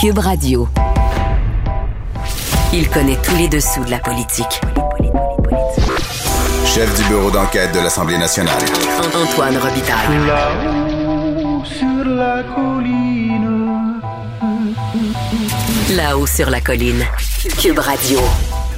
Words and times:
Cube 0.00 0.18
Radio. 0.20 0.68
Il 2.72 2.88
connaît 2.88 3.16
tous 3.20 3.34
les 3.34 3.48
dessous 3.48 3.84
de 3.84 3.90
la 3.90 3.98
politique. 3.98 4.60
Chef 6.64 6.96
du 6.96 7.08
bureau 7.08 7.32
d'enquête 7.32 7.74
de 7.74 7.80
l'Assemblée 7.80 8.16
nationale. 8.16 8.62
Antoine 9.12 9.56
Robitaille. 9.56 10.24
Là-haut 10.24 11.64
sur 11.64 12.04
la 12.14 12.44
colline. 12.44 14.00
Là-haut 15.96 16.26
sur 16.28 16.48
la 16.48 16.60
colline. 16.60 17.04
Cube 17.60 17.80
Radio. 17.80 18.20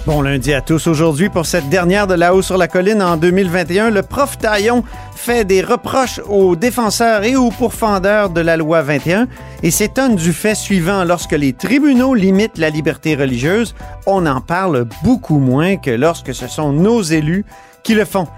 Bon 0.06 0.22
lundi 0.22 0.54
à 0.54 0.62
tous. 0.62 0.86
Aujourd'hui, 0.86 1.28
pour 1.28 1.44
cette 1.44 1.68
dernière 1.68 2.06
de 2.06 2.14
là-haut 2.14 2.40
sur 2.40 2.56
la 2.56 2.66
colline 2.66 3.02
en 3.02 3.18
2021, 3.18 3.90
le 3.90 4.02
prof 4.02 4.38
Taillon 4.38 4.84
fait 5.20 5.44
des 5.44 5.60
reproches 5.60 6.18
aux 6.30 6.56
défenseurs 6.56 7.24
et 7.24 7.36
aux 7.36 7.50
pourfendeurs 7.50 8.30
de 8.30 8.40
la 8.40 8.56
loi 8.56 8.80
21 8.80 9.28
et 9.62 9.70
s'étonne 9.70 10.16
du 10.16 10.32
fait 10.32 10.54
suivant 10.54 11.04
lorsque 11.04 11.32
les 11.32 11.52
tribunaux 11.52 12.14
limitent 12.14 12.56
la 12.56 12.70
liberté 12.70 13.14
religieuse, 13.14 13.74
on 14.06 14.24
en 14.24 14.40
parle 14.40 14.86
beaucoup 15.04 15.38
moins 15.38 15.76
que 15.76 15.90
lorsque 15.90 16.34
ce 16.34 16.48
sont 16.48 16.72
nos 16.72 17.02
élus 17.02 17.44
qui 17.84 17.94
le 17.94 18.06
font. 18.06 18.28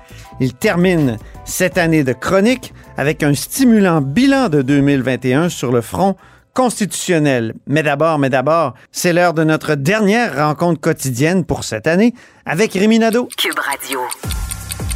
Il 0.41 0.55
termine 0.55 1.19
cette 1.45 1.79
année 1.79 2.03
de 2.03 2.13
chronique 2.13 2.75
avec 2.97 3.23
un 3.23 3.35
stimulant 3.35 4.01
bilan 4.01 4.49
de 4.49 4.63
2021 4.63 5.51
sur 5.51 5.71
le 5.71 5.83
front 5.83 6.17
constitutionnel. 6.53 7.55
Mais 7.69 7.85
d'abord, 7.85 8.19
mais 8.19 8.29
d'abord, 8.29 8.75
c'est 8.91 9.13
l'heure 9.13 9.35
de 9.35 9.45
notre 9.45 9.77
dernière 9.77 10.37
rencontre 10.37 10.81
quotidienne 10.81 11.45
pour 11.45 11.63
cette 11.63 11.87
année 11.87 12.13
avec 12.45 12.73
Rémi 12.73 12.99
Nadeau. 12.99 13.29
Cube 13.39 13.59
Radio. 13.59 14.01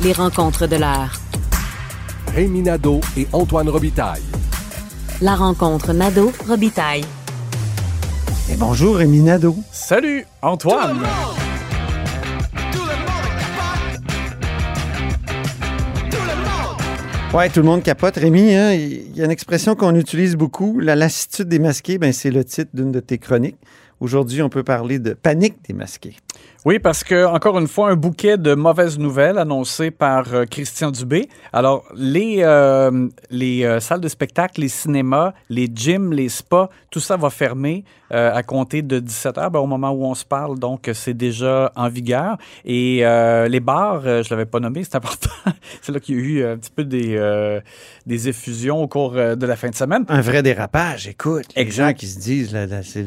Les 0.03 0.13
rencontres 0.13 0.67
de 0.67 0.77
l'heure. 0.77 1.26
Rémi 2.37 2.61
Nadeau 2.61 3.01
et 3.17 3.27
Antoine 3.33 3.71
Robitaille. 3.71 4.21
La 5.23 5.35
rencontre 5.35 5.95
Nadeau-Robitaille. 5.95 7.07
Et 8.53 8.57
bonjour 8.57 8.97
Rémi 8.97 9.21
Nadeau. 9.21 9.57
Salut, 9.73 10.27
Antoine. 10.43 10.99
Ouais, 17.33 17.49
tout 17.49 17.61
le 17.61 17.67
monde 17.67 17.83
capote. 17.83 18.17
Rémi, 18.17 18.55
hein, 18.55 18.75
il 18.75 19.17
y 19.17 19.23
a 19.23 19.25
une 19.25 19.31
expression 19.31 19.75
qu'on 19.75 19.95
utilise 19.95 20.37
beaucoup. 20.37 20.79
La 20.79 20.95
lassitude 20.95 21.49
des 21.49 21.59
masqués, 21.59 21.97
ben, 21.97 22.13
c'est 22.13 22.31
le 22.31 22.45
titre 22.45 22.71
d'une 22.75 22.93
de 22.93 23.01
tes 23.01 23.17
chroniques. 23.17 23.57
Aujourd'hui, 23.99 24.43
on 24.43 24.51
peut 24.51 24.63
parler 24.63 24.99
de 24.99 25.15
panique 25.15 25.57
des 25.67 25.73
masqués. 25.73 26.17
Oui, 26.67 26.81
parce 26.81 27.05
que, 27.05 27.25
encore 27.27 27.61
une 27.61 27.69
fois, 27.69 27.91
un 27.91 27.95
bouquet 27.95 28.37
de 28.37 28.53
mauvaises 28.57 28.99
nouvelles 28.99 29.39
annoncées 29.39 29.93
par 29.93 30.35
euh, 30.35 30.47
Christian 30.47 30.91
Dubé. 30.91 31.29
Alors, 31.53 31.85
les, 31.95 32.39
euh, 32.41 33.07
les 33.31 33.63
euh, 33.65 33.79
salles 33.79 34.01
de 34.01 34.09
spectacle, 34.09 34.61
les 34.63 34.69
cinémas, 34.69 35.33
les 35.49 35.69
gyms, 35.73 36.13
les 36.13 36.29
spas, 36.29 36.69
tout 36.91 36.99
ça 36.99 37.17
va 37.17 37.31
fermer 37.31 37.85
à 38.09 38.45
compter 38.45 38.83
de 38.83 39.01
17 39.01 39.37
heures, 39.37 39.51
ben, 39.51 39.59
au 39.59 39.67
moment 39.67 39.91
où 39.91 40.05
on 40.05 40.15
se 40.15 40.25
parle. 40.25 40.61
Donc, 40.61 40.89
c'est 40.95 41.13
déjà 41.13 41.73
en 41.75 41.89
vigueur. 41.89 42.37
Et 42.65 42.99
les 43.01 43.59
bars, 43.61 44.03
je 44.03 44.31
l'avais 44.31 44.47
pas 44.47 44.61
nommé, 44.61 44.85
c'est 44.85 44.95
important. 44.95 45.29
c'est 45.83 45.91
là 45.91 45.99
qu'il 45.99 46.15
y 46.15 46.19
a 46.19 46.23
eu 46.23 46.45
un 46.47 46.57
petit 46.57 46.71
peu 46.71 46.85
des, 46.85 47.61
des 48.07 48.29
effusions 48.29 48.81
au 48.81 48.87
cours 48.87 49.11
de 49.11 49.45
la 49.47 49.57
fin 49.57 49.71
de 49.71 49.75
semaine. 49.75 50.05
Un 50.09 50.21
vrai 50.21 50.45
dérapage, 50.45 51.09
écoute. 51.09 51.47
Les 51.57 51.63
Exact. 51.63 51.89
gens 51.89 51.95
qui 51.95 52.07
se 52.07 52.21
disent, 52.21 52.57
c'est 52.85 53.05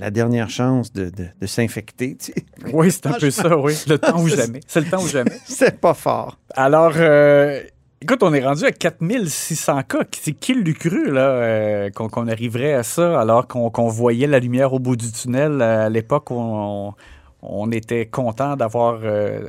la 0.00 0.10
dernière 0.10 0.50
chance 0.50 0.92
de, 0.92 1.04
de- 1.10 1.28
de 1.40 1.46
s'infecter. 1.46 2.16
tu 2.16 2.32
sais. 2.32 2.44
Oui, 2.72 2.83
c'est 2.90 3.06
un 3.06 3.12
peu 3.12 3.30
ça, 3.30 3.56
oui. 3.58 3.74
Le 3.88 3.98
temps 3.98 4.20
ou 4.22 4.28
jamais. 4.28 4.60
C'est 4.66 4.80
le 4.80 4.86
temps 4.90 5.02
ou 5.02 5.08
jamais. 5.08 5.32
C'est 5.46 5.80
pas 5.80 5.94
fort. 5.94 6.38
Alors, 6.54 6.92
euh, 6.96 7.60
écoute, 8.00 8.22
on 8.22 8.32
est 8.34 8.44
rendu 8.44 8.64
à 8.64 8.72
4600 8.72 9.82
cas. 9.88 9.98
C'est 10.20 10.32
qui 10.32 10.54
l'eût 10.54 10.74
cru, 10.74 11.10
là, 11.10 11.20
euh, 11.20 11.90
qu'on 11.90 12.28
arriverait 12.28 12.74
à 12.74 12.82
ça 12.82 13.20
alors 13.20 13.46
qu'on 13.46 13.88
voyait 13.88 14.26
la 14.26 14.38
lumière 14.38 14.72
au 14.72 14.78
bout 14.78 14.96
du 14.96 15.10
tunnel 15.10 15.60
euh, 15.60 15.86
à 15.86 15.88
l'époque 15.88 16.30
où 16.30 16.34
on, 16.36 16.94
on 17.42 17.70
était 17.72 18.06
content 18.06 18.56
d'avoir 18.56 19.00
euh, 19.04 19.40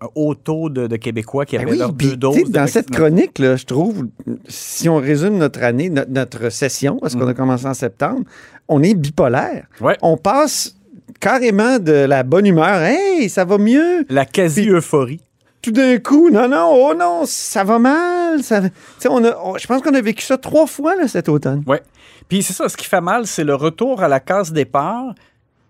un 0.00 0.06
haut 0.14 0.34
taux 0.34 0.68
de, 0.70 0.86
de 0.86 0.96
Québécois 0.96 1.44
qui 1.46 1.56
Ben 1.58 1.66
avaient 1.68 1.82
oui, 1.84 1.92
deux 1.94 2.16
doses. 2.16 2.48
dans 2.50 2.66
cette 2.68 2.90
chronique, 2.90 3.38
là, 3.40 3.56
je 3.56 3.64
trouve, 3.64 4.06
si 4.48 4.88
on 4.88 4.96
résume 4.98 5.36
notre 5.36 5.62
année, 5.64 5.90
no- 5.90 6.04
notre 6.08 6.48
session, 6.50 6.98
parce 7.00 7.16
qu'on 7.16 7.26
a 7.26 7.34
commencé 7.34 7.66
en 7.66 7.74
septembre, 7.74 8.22
on 8.68 8.82
est 8.84 8.94
bipolaire. 8.94 9.66
Mm. 9.80 9.84
Ouais. 9.84 9.96
On 10.02 10.16
passe 10.16 10.76
carrément 11.18 11.78
de 11.78 11.92
la 11.92 12.22
bonne 12.22 12.46
humeur, 12.46 12.82
hey, 12.82 13.28
ça 13.28 13.44
va 13.44 13.58
mieux, 13.58 14.04
La 14.08 14.24
quasi-euphorie. 14.24 15.20
tout 15.62 15.72
d'un 15.72 15.98
coup, 15.98 16.30
non, 16.30 16.48
non, 16.48 16.70
oh 16.72 16.94
non, 16.98 17.22
ça 17.26 17.64
va 17.64 17.78
mal. 17.78 18.42
Ça... 18.42 18.62
On 19.08 19.24
a, 19.24 19.36
on- 19.44 19.58
je 19.58 19.66
pense 19.66 19.82
qu'on 19.82 19.94
a 19.94 20.00
vécu 20.00 20.22
ça 20.24 20.38
trois 20.38 20.66
fois 20.66 20.94
là, 20.96 21.06
cet 21.08 21.28
automne. 21.28 21.62
Ouais. 21.66 21.82
Puis 22.28 22.42
c'est 22.42 22.52
ça, 22.52 22.68
ce 22.68 22.76
qui 22.76 22.86
fait 22.86 23.00
mal, 23.00 23.26
c'est 23.26 23.44
le 23.44 23.54
retour 23.54 24.02
à 24.02 24.08
la 24.08 24.20
case 24.20 24.52
départ. 24.52 25.14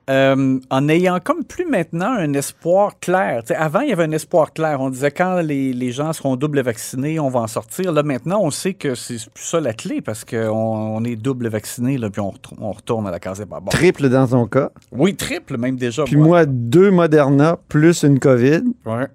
Euh, 0.09 0.59
en 0.71 0.89
ayant 0.89 1.19
comme 1.23 1.45
plus 1.45 1.67
maintenant 1.67 2.13
un 2.13 2.33
espoir 2.33 2.99
clair. 3.01 3.43
Avant, 3.57 3.81
il 3.81 3.91
y 3.91 3.93
avait 3.93 4.05
un 4.05 4.13
espoir 4.13 4.53
clair. 4.53 4.81
On 4.81 4.91
disait 4.91 5.11
quand 5.11 5.41
les, 5.41 5.73
les 5.73 5.93
gens 5.93 6.13
seront 6.13 6.37
double 6.37 6.61
vaccinés, 6.61 7.21
on 7.21 7.29
va 7.29 7.41
en 7.41 7.47
sortir. 7.47 7.93
Là, 7.93 8.03
maintenant, 8.03 8.41
on 8.43 8.51
sait 8.51 8.75
que 8.75 8.95
c'est 8.95 9.17
plus 9.31 9.45
ça 9.45 9.61
la 9.61 9.73
clé 9.73 10.01
parce 10.01 10.25
qu'on 10.25 10.49
on 10.49 11.05
est 11.05 11.17
double 11.17 11.49
vacciné, 11.49 11.99
là, 11.99 12.11
puis 12.11 12.21
on, 12.21 12.33
retourne 12.73 13.07
à 13.07 13.11
la 13.11 13.21
case. 13.21 13.45
Bon. 13.49 13.61
Triple 13.71 14.09
dans 14.09 14.27
ton 14.27 14.47
cas. 14.47 14.71
Oui, 14.93 15.15
triple 15.15 15.57
même 15.57 15.77
déjà. 15.77 16.05
Puis 16.05 16.17
moi, 16.17 16.47
deux 16.47 16.91
Moderna 16.91 17.59
plus 17.69 18.03
une 18.03 18.19
COVID. 18.19 18.63
Ouais. 18.87 19.07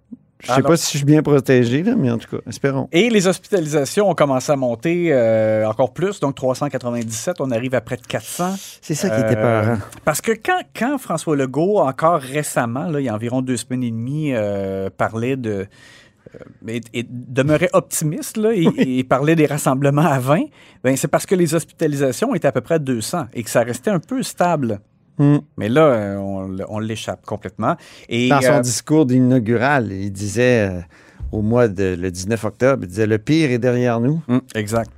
Je 0.45 0.51
sais 0.51 0.57
Alors- 0.59 0.69
pas 0.69 0.78
si 0.78 0.91
je 0.94 0.97
suis 0.97 1.06
bien 1.06 1.22
protégé, 1.23 1.83
là, 1.83 1.95
mais 1.97 2.09
en 2.11 2.17
tout 2.17 2.29
cas, 2.38 2.41
espérons. 2.47 2.88
Et 2.91 3.09
les 3.09 3.28
hospitalisations 3.28 4.09
ont 4.09 4.13
commencé 4.16 4.51
à 4.51 4.56
monter 4.56 5.07
euh, 5.11 5.67
encore 5.67 5.91
plus, 5.94 6.19
donc 6.19 6.35
397, 6.35 7.41
on 7.41 7.51
arrive 7.51 7.73
à 7.75 7.81
près 7.81 7.97
de 7.97 8.06
400. 8.06 8.56
C'est 8.81 8.95
ça 8.95 9.09
qui 9.09 9.19
était 9.22 9.35
Euh, 9.38 9.63
peurant. 9.63 9.78
Parce 10.06 10.22
que 10.22 10.31
quand, 10.31 10.61
quand 10.78 10.97
François 11.00 11.35
Legault, 11.35 11.79
encore 11.79 12.19
récemment, 12.22 12.88
là, 12.88 13.00
il 13.00 13.06
y 13.06 13.09
a 13.09 13.13
environ 13.16 13.41
deux 13.41 13.57
semaines 13.57 13.83
et 13.83 13.91
demie, 13.91 14.33
euh, 14.33 14.89
parlait 14.95 15.35
de. 15.35 15.66
et, 16.67 16.81
et 16.94 17.06
demeurait 17.09 17.69
optimiste 17.73 18.38
là, 18.38 18.51
et, 18.53 18.67
et 19.00 19.03
parlait 19.03 19.35
des 19.35 19.45
rassemblements 19.45 20.06
à 20.06 20.19
20, 20.19 20.41
ben, 20.83 20.95
c'est 20.97 21.07
parce 21.07 21.25
que 21.25 21.33
les 21.35 21.56
hospitalisations 21.56 22.35
étaient 22.35 22.47
à 22.47 22.51
peu 22.51 22.62
près 22.62 22.75
à 22.75 22.80
200 22.80 23.27
et 23.33 23.41
que 23.44 23.50
ça 23.50 23.62
restait 23.63 23.89
un 23.91 24.00
peu 24.00 24.21
stable. 24.21 24.80
Hmm. 25.17 25.38
Mais 25.57 25.69
là, 25.69 25.81
euh, 25.81 26.65
on, 26.67 26.79
l'échappe 26.79 27.25
complètement. 27.25 27.75
Et, 28.09 28.29
Dans 28.29 28.41
son 28.41 28.53
euh, 28.53 28.62
discours 28.62 29.06
d'inaugural, 29.06 29.91
il 29.91 30.12
disait 30.12 30.69
euh, 30.69 30.81
au 31.31 31.41
mois 31.41 31.67
de 31.67 31.95
le 31.97 32.12
19 32.12 32.44
octobre, 32.44 32.83
il 32.83 32.89
disait 32.89 33.07
le 33.07 33.17
pire 33.17 33.51
est 33.51 33.59
derrière 33.59 34.00
nous. 34.00 34.21
hum, 34.27 34.41
exact. 34.53 34.91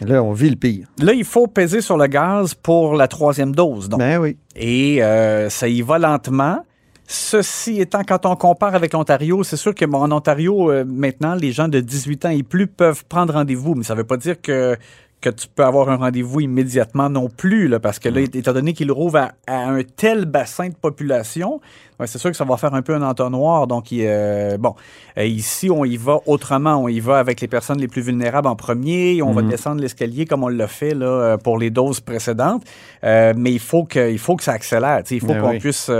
Là, 0.00 0.22
on 0.22 0.32
vit 0.32 0.50
le 0.50 0.56
pire. 0.56 0.86
Là, 0.98 1.12
il 1.12 1.24
faut 1.24 1.46
peser 1.46 1.80
sur 1.80 1.96
le 1.96 2.06
gaz 2.06 2.54
pour 2.54 2.94
la 2.94 3.08
troisième 3.08 3.54
dose. 3.54 3.88
Donc. 3.88 4.00
Ben 4.00 4.18
oui. 4.18 4.36
Et 4.56 5.02
euh, 5.02 5.48
ça 5.48 5.68
y 5.68 5.82
va 5.82 5.98
lentement. 5.98 6.64
Ceci 7.06 7.80
étant, 7.80 8.02
quand 8.06 8.24
on 8.24 8.36
compare 8.36 8.74
avec 8.74 8.92
l'Ontario, 8.92 9.42
c'est 9.42 9.56
sûr 9.56 9.74
que 9.74 9.84
bon, 9.84 9.98
en 9.98 10.12
Ontario, 10.12 10.70
euh, 10.70 10.84
maintenant, 10.84 11.34
les 11.34 11.50
gens 11.50 11.66
de 11.66 11.80
18 11.80 12.26
ans 12.26 12.30
et 12.30 12.44
plus 12.44 12.68
peuvent 12.68 13.04
prendre 13.06 13.34
rendez-vous, 13.34 13.74
mais 13.74 13.82
ça 13.82 13.94
ne 13.94 13.98
veut 13.98 14.06
pas 14.06 14.16
dire 14.16 14.40
que 14.40 14.76
que 15.20 15.30
tu 15.30 15.48
peux 15.48 15.64
avoir 15.64 15.90
un 15.90 15.96
rendez-vous 15.96 16.40
immédiatement 16.40 17.10
non 17.10 17.28
plus, 17.28 17.68
là, 17.68 17.78
parce 17.78 17.98
que 17.98 18.08
là, 18.08 18.20
étant 18.20 18.52
donné 18.52 18.72
qu'il 18.72 18.90
rouvre 18.90 19.18
à, 19.18 19.32
à 19.46 19.68
un 19.68 19.82
tel 19.82 20.24
bassin 20.24 20.68
de 20.68 20.74
population, 20.74 21.60
ouais, 22.00 22.06
c'est 22.06 22.18
sûr 22.18 22.30
que 22.30 22.36
ça 22.36 22.44
va 22.44 22.56
faire 22.56 22.74
un 22.74 22.82
peu 22.82 22.94
un 22.94 23.02
entonnoir. 23.02 23.66
Donc, 23.66 23.92
il, 23.92 24.04
euh, 24.04 24.56
bon, 24.58 24.74
euh, 25.18 25.24
ici, 25.24 25.70
on 25.70 25.84
y 25.84 25.96
va 25.96 26.18
autrement. 26.26 26.76
On 26.76 26.88
y 26.88 27.00
va 27.00 27.18
avec 27.18 27.40
les 27.40 27.48
personnes 27.48 27.78
les 27.78 27.88
plus 27.88 28.02
vulnérables 28.02 28.48
en 28.48 28.56
premier. 28.56 29.22
On 29.22 29.32
va 29.32 29.42
descendre 29.42 29.80
l'escalier 29.80 30.26
comme 30.26 30.44
on 30.44 30.48
l'a 30.48 30.66
fait 30.66 30.94
là, 30.94 31.06
euh, 31.06 31.36
pour 31.36 31.58
les 31.58 31.70
doses 31.70 32.00
précédentes. 32.00 32.64
Euh, 33.04 33.34
mais 33.36 33.52
il 33.52 33.58
faut 33.60 33.84
que, 33.84 34.10
il 34.10 34.18
faut 34.18 34.36
que 34.36 34.42
ça 34.42 34.52
accélère. 34.52 35.02
Il 35.10 35.20
faut 35.20 35.26
Ben 35.28 35.40
qu'on 35.40 35.50
oui. 35.50 35.58
puisse, 35.58 35.90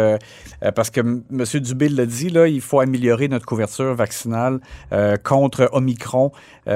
parce 0.74 0.90
que 0.90 1.00
M. 1.00 1.22
Dubé 1.60 1.88
l'a 1.88 2.06
dit, 2.06 2.30
là, 2.30 2.46
il 2.48 2.60
faut 2.60 2.80
améliorer 2.80 3.28
notre 3.28 3.46
couverture 3.46 3.94
vaccinale 3.94 4.60
contre 5.22 5.68
Omicron, 5.72 6.32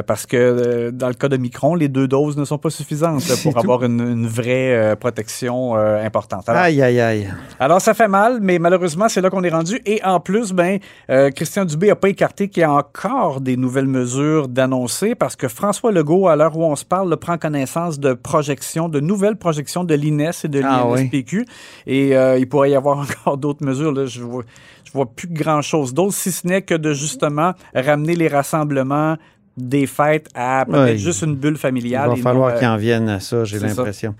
parce 0.07 0.27
que 0.27 0.91
dans 0.91 1.09
le 1.09 1.15
cas 1.15 1.29
d'Omicron, 1.29 1.75
les 1.75 1.89
deux 1.89 2.09
doses 2.09 2.37
ne 2.37 2.45
sont 2.45 2.59
pas 2.59 2.71
suffisantes 2.71 3.27
là, 3.29 3.35
pour 3.43 3.57
avoir 3.59 3.83
une, 3.85 4.01
une 4.01 4.27
vraie 4.27 4.97
protection 4.99 5.75
importante. 5.75 6.49
Alors, 6.49 6.63
Aïe, 6.63 6.83
aïe, 6.83 7.01
aïe. 7.01 7.29
alors, 7.61 7.81
ça 7.81 7.95
fait 7.95 8.09
mal, 8.09 8.39
mais 8.41 8.59
malheureusement, 8.59 9.09
c'est 9.15 9.21
là 9.21 9.31
qu'on 9.31 9.43
est 9.45 9.49
rendu. 9.51 9.81
Et 9.87 10.03
en 10.05 10.21
plus, 10.21 10.53
ben, 10.53 10.79
euh, 11.11 11.31
Christian 11.31 11.65
Dubé 11.65 11.87
n'a 11.89 11.97
pas 11.97 12.09
écarté 12.09 12.49
qu'il 12.49 12.61
y 12.61 12.65
a 12.65 12.73
encore 12.73 13.41
des 13.41 13.57
nouvelles 13.57 13.87
mesures 13.87 14.49
d'annoncer 14.49 15.15
parce 15.15 15.37
que 15.37 15.49
François 15.49 15.93
Legault, 15.93 16.29
à 16.29 16.37
l'heure 16.37 16.57
où 16.57 16.65
on 16.65 16.77
se 16.77 16.85
parle, 16.85 17.09
là, 17.09 17.17
prend 17.17 17.39
connaissance 17.39 17.99
de 17.99 18.13
projections, 18.13 18.89
de 18.89 19.01
nouvelles 19.01 19.37
projections 19.37 19.85
de 19.85 19.95
l'INES 19.95 20.31
et 20.45 20.49
de 20.49 20.61
Ah 20.65 20.85
oui. 20.87 21.03
l'INSPQ. 21.13 21.47
Et 21.87 22.17
euh, 22.17 22.39
il 22.39 22.49
pourrait 22.49 22.71
y 22.71 22.75
avoir 22.75 22.99
encore 23.25 23.39
d'autres 23.39 23.65
mesures. 23.65 23.93
Là. 23.93 24.07
Je 24.07 24.23
vois, 24.23 24.43
je 24.85 24.93
vois 24.93 25.07
plus 25.07 25.29
grand-chose 25.29 25.95
d'autre, 25.95 26.15
si 26.15 26.33
ce 26.33 26.47
n'est 26.47 26.63
que 26.63 26.75
de 26.75 26.93
justement 26.93 27.53
ramener 27.75 28.17
les 28.17 28.29
rassemblements 28.29 29.17
des 29.57 29.87
fêtes 29.87 30.27
à 30.35 30.65
peut-être 30.69 30.99
juste 30.99 31.23
une 31.23 31.37
bulle 31.37 31.55
Il 31.55 31.59
familiale. 31.59 32.09
va 32.09 32.15
et 32.17 32.21
falloir 32.21 32.51
euh, 32.55 32.59
qu'ils 32.59 32.67
en 32.67 32.77
viennent 32.77 33.09
à 33.09 33.21
ça, 33.21 33.45
j'ai 33.45 33.61
l'impression. 33.61 34.15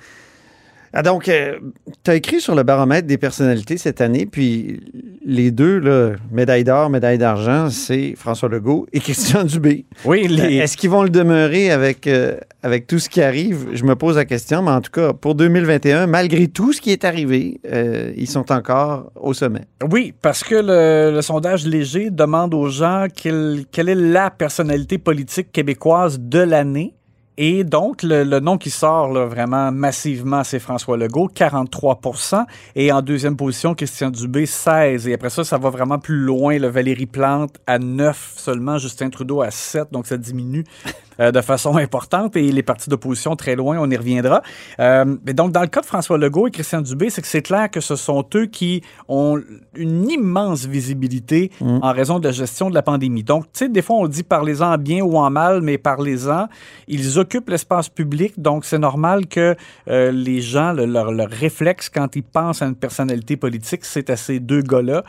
Ah, 0.97 1.03
donc, 1.03 1.25
tu 1.25 2.11
as 2.11 2.15
écrit 2.15 2.41
sur 2.41 2.55
le 2.55 2.63
baromètre 2.63 3.09
des 3.09 3.19
personnalités 3.19 3.77
cette 3.79 4.01
année, 4.01 4.27
puis 4.27 4.81
les 5.27 5.51
deux, 5.51 5.81
là, 5.81 6.13
médaille 6.31 6.63
d'or, 6.63 6.89
médaille 6.89 7.19
d'argent, 7.19 7.69
c'est 7.69 8.15
François 8.17 8.49
Legault 8.49 8.87
et 8.93 9.01
Christian 9.01 9.43
Dubé. 9.43 9.87
Oui, 10.05 10.29
les... 10.29 10.59
Est-ce 10.59 10.77
qu'ils 10.77 10.91
vont 10.91 11.03
le 11.03 11.11
demeurer 11.11 11.73
avec, 11.73 12.07
euh, 12.07 12.37
avec 12.63 12.87
tout 12.87 13.01
ce 13.01 13.09
qui 13.09 13.23
arrive? 13.23 13.71
Je 13.73 13.83
me 13.83 13.97
pose 13.97 14.15
la 14.15 14.25
question, 14.25 14.63
mais 14.63 14.71
en 14.71 14.81
tout 14.81 14.93
cas, 14.93 15.13
pour 15.13 15.35
2021, 15.35 16.07
malgré 16.07 16.47
tout 16.47 16.73
ce 16.73 16.81
qui 16.81 16.93
est 16.93 17.05
arrivé, 17.05 17.61
euh, 17.67 18.13
ils 18.17 18.29
sont 18.29 18.53
encore 18.53 19.11
au 19.17 19.35
sommet. 19.35 19.63
Oui, 19.91 20.15
parce 20.23 20.45
que 20.45 20.55
le, 20.55 21.13
le 21.13 21.23
sondage 21.23 21.67
léger 21.67 22.11
demande 22.11 22.55
aux 22.55 22.69
gens 22.69 23.07
quelle, 23.13 23.65
quelle 23.73 23.89
est 23.89 23.97
la 23.97 24.31
personnalité 24.31 24.99
politique 24.99 25.51
québécoise 25.51 26.21
de 26.21 26.39
l'année. 26.39 26.95
Et 27.37 27.65
donc, 27.65 28.05
le, 28.05 28.23
le 28.23 28.39
nom 28.39 28.59
qui 28.59 28.71
sort 28.71 29.13
là, 29.13 29.27
vraiment 29.27 29.73
massivement, 29.73 30.45
c'est 30.45 30.61
François 30.61 30.97
Legault, 30.97 31.29
43% 31.35 32.45
Et 32.77 32.93
en 32.93 33.03
deuxième 33.03 33.37
position, 33.37 33.75
Christian 33.75 34.11
Dubé, 34.11 34.47
16 34.47 35.09
Et 35.09 35.15
après 35.15 35.31
ça, 35.31 35.43
ça 35.43 35.59
va 35.59 35.71
vraiment 35.71 35.99
plus 35.99 36.19
loin. 36.19 36.59
Le 36.59 36.69
Valérie 36.69 37.07
Plante 37.07 37.57
à 37.67 37.81
9 37.81 38.35
seulement, 38.37 38.79
Justin 38.79 39.11
Trudeau 39.11 39.43
à 39.43 39.51
7 39.51 39.89
Donc, 39.91 40.07
ça 40.07 40.17
diminue 40.17 40.65
euh, 41.21 41.33
de 41.33 41.41
façon 41.41 41.77
importante. 41.77 42.37
Et 42.37 42.53
les 42.53 42.63
partis 42.63 42.89
d'opposition 42.89 43.35
très 43.35 43.57
loin, 43.57 43.79
on 43.81 43.91
y 43.91 43.97
reviendra. 43.97 44.43
Euh, 44.79 45.17
mais 45.27 45.35
donc, 45.35 45.51
dans 45.51 45.63
le 45.63 45.67
cas 45.67 45.81
de 45.81 45.87
François 45.87 46.19
Legault 46.19 46.47
et 46.47 46.51
Christian 46.53 46.83
Dubé, 46.83 47.11
c'est 47.11 47.23
que 47.23 47.29
c'est 47.29 47.43
clair 47.43 47.69
que 47.69 47.81
ce 47.81 47.97
sont 47.97 48.25
eux 48.37 48.47
qui 48.47 48.83
ont 49.09 49.41
une 49.75 50.09
immense 50.09 50.67
visibilité 50.67 51.51
en 51.61 51.93
raison 51.93 52.21
de 52.21 52.29
la 52.29 52.33
gestion 52.33 52.71
de 52.71 52.75
la 52.75 52.83
pandémie. 52.83 53.25
Donc, 53.25 53.45
tu 53.47 53.51
sais, 53.55 53.69
des 53.69 53.83
fois, 53.83 53.97
on 53.97 54.07
dit 54.07 54.23
parlez-en 54.23 54.79
bien 54.79 55.03
ou 55.03 55.17
en 55.17 55.31
mal, 55.31 55.63
mais 55.63 55.79
parlez-en. 55.79 56.47
Ils 56.87 57.19
occupent 57.25 57.51
l'espace 57.55 57.89
public, 58.01 58.33
donc 58.49 58.65
c'est 58.65 58.79
normal 58.91 59.27
que 59.27 59.47
euh, 59.89 60.11
les 60.29 60.41
gens, 60.53 60.73
le- 60.79 60.87
leur, 60.97 61.09
leur 61.21 61.31
réflexe 61.45 61.89
quand 61.89 62.11
ils 62.17 62.23
pensent 62.39 62.63
à 62.63 62.67
une 62.67 62.75
personnalité 62.87 63.37
politique, 63.37 63.85
c'est 63.85 64.09
à 64.11 64.17
ces 64.17 64.39
deux 64.51 64.63
gars-là. 64.63 65.03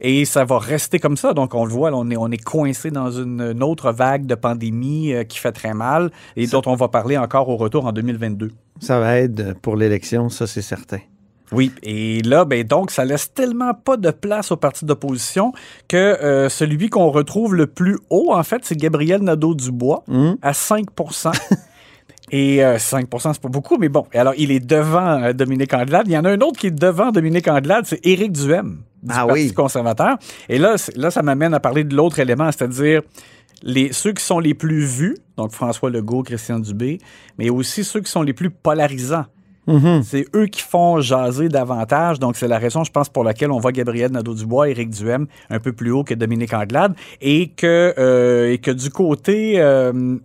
Et 0.00 0.24
ça 0.24 0.44
va 0.44 0.58
rester 0.58 0.98
comme 1.04 1.16
ça. 1.16 1.32
Donc, 1.34 1.54
on 1.54 1.64
le 1.64 1.72
voit, 1.78 1.90
on 2.02 2.08
est, 2.10 2.16
on 2.26 2.30
est 2.36 2.42
coincé 2.54 2.90
dans 2.90 3.10
une, 3.10 3.40
une 3.54 3.62
autre 3.62 3.90
vague 3.92 4.26
de 4.26 4.34
pandémie 4.36 5.12
euh, 5.12 5.24
qui 5.24 5.38
fait 5.38 5.52
très 5.52 5.74
mal 5.74 6.10
et 6.36 6.46
dont 6.46 6.62
on 6.66 6.74
va 6.76 6.88
parler 6.88 7.16
encore 7.18 7.48
au 7.48 7.56
retour 7.56 7.86
en 7.86 7.92
2022. 7.92 8.50
Ça 8.80 8.98
va 9.00 9.18
être 9.18 9.54
pour 9.60 9.76
l'élection, 9.76 10.28
ça 10.28 10.46
c'est 10.46 10.62
certain. 10.62 10.98
Oui, 11.52 11.70
et 11.82 12.22
là, 12.22 12.44
ben 12.44 12.64
donc, 12.64 12.90
ça 12.90 13.04
laisse 13.04 13.32
tellement 13.34 13.74
pas 13.74 13.96
de 13.96 14.10
place 14.10 14.50
aux 14.52 14.56
partis 14.56 14.84
d'opposition 14.84 15.52
que 15.88 15.96
euh, 15.96 16.48
celui 16.48 16.88
qu'on 16.88 17.10
retrouve 17.10 17.54
le 17.54 17.66
plus 17.66 17.98
haut, 18.10 18.32
en 18.32 18.42
fait, 18.42 18.62
c'est 18.64 18.76
Gabriel 18.76 19.20
Nadeau-Dubois 19.22 20.04
Hum. 20.08 20.36
à 20.42 20.52
5% 20.52 21.32
Et 22.34 22.64
euh, 22.64 22.78
5% 22.78 23.32
c'est 23.34 23.42
pas 23.42 23.48
beaucoup, 23.50 23.76
mais 23.76 23.90
bon. 23.90 24.06
Et 24.14 24.18
alors, 24.18 24.32
il 24.38 24.50
est 24.50 24.64
devant 24.64 25.22
euh, 25.22 25.32
Dominique 25.34 25.74
Andelade. 25.74 26.06
Il 26.08 26.12
y 26.12 26.16
en 26.16 26.24
a 26.24 26.30
un 26.30 26.40
autre 26.40 26.58
qui 26.58 26.68
est 26.68 26.70
devant 26.70 27.10
Dominique 27.12 27.46
Andelade, 27.46 27.84
c'est 27.86 28.04
Éric 28.06 28.32
Duhem, 28.32 28.78
du 29.02 29.10
Ah 29.12 29.26
Parti 29.26 29.32
oui. 29.32 29.52
conservateur. 29.52 30.16
Et 30.48 30.56
là, 30.58 30.78
ça 30.78 31.22
m'amène 31.22 31.52
à 31.52 31.60
parler 31.60 31.84
de 31.84 31.94
l'autre 31.94 32.18
élément, 32.20 32.50
c'est-à-dire 32.50 33.02
les, 33.62 33.92
ceux 33.92 34.12
qui 34.12 34.24
sont 34.24 34.38
les 34.38 34.54
plus 34.54 34.84
vus, 34.86 35.16
donc 35.36 35.52
François 35.52 35.90
Legault, 35.90 36.22
Christian 36.22 36.58
Dubé, 36.58 36.98
mais 37.38 37.50
aussi 37.50 37.84
ceux 37.84 38.00
qui 38.00 38.10
sont 38.10 38.22
les 38.22 38.32
plus 38.32 38.48
polarisants. 38.50 39.26
C'est 40.02 40.26
eux 40.34 40.46
qui 40.46 40.62
font 40.62 41.00
jaser 41.00 41.48
davantage. 41.48 42.18
Donc, 42.18 42.36
c'est 42.36 42.48
la 42.48 42.58
raison, 42.58 42.84
je 42.84 42.90
pense, 42.90 43.08
pour 43.08 43.24
laquelle 43.24 43.50
on 43.50 43.58
voit 43.58 43.72
Gabriel 43.72 44.10
Nadeau-Dubois, 44.10 44.70
Éric 44.70 44.90
Duhem 44.90 45.26
un 45.50 45.60
peu 45.60 45.72
plus 45.72 45.90
haut 45.90 46.04
que 46.04 46.14
Dominique 46.14 46.52
Anglade. 46.52 46.94
Et 47.20 47.48
que, 47.48 47.94
euh, 47.98 48.52
et 48.52 48.58
que 48.58 48.70
du 48.70 48.90
côté 48.90 49.60
euh, 49.60 50.16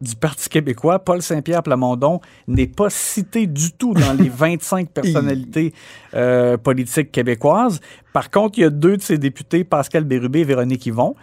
du 0.00 0.14
Parti 0.14 0.48
québécois, 0.48 0.98
Paul 0.98 1.22
Saint-Pierre 1.22 1.62
Plamondon 1.62 2.20
n'est 2.46 2.66
pas 2.66 2.90
cité 2.90 3.46
du 3.46 3.72
tout 3.72 3.94
dans 3.94 4.12
les 4.12 4.28
25 4.34 4.90
personnalités 4.90 5.72
euh, 6.14 6.56
politiques 6.56 7.10
québécoises. 7.10 7.80
Par 8.12 8.30
contre, 8.30 8.58
il 8.58 8.62
y 8.62 8.64
a 8.64 8.70
deux 8.70 8.96
de 8.96 9.02
ses 9.02 9.18
députés, 9.18 9.64
Pascal 9.64 10.04
Bérubé 10.04 10.40
et 10.40 10.44
Véronique 10.44 10.86
Yvon. 10.86 11.14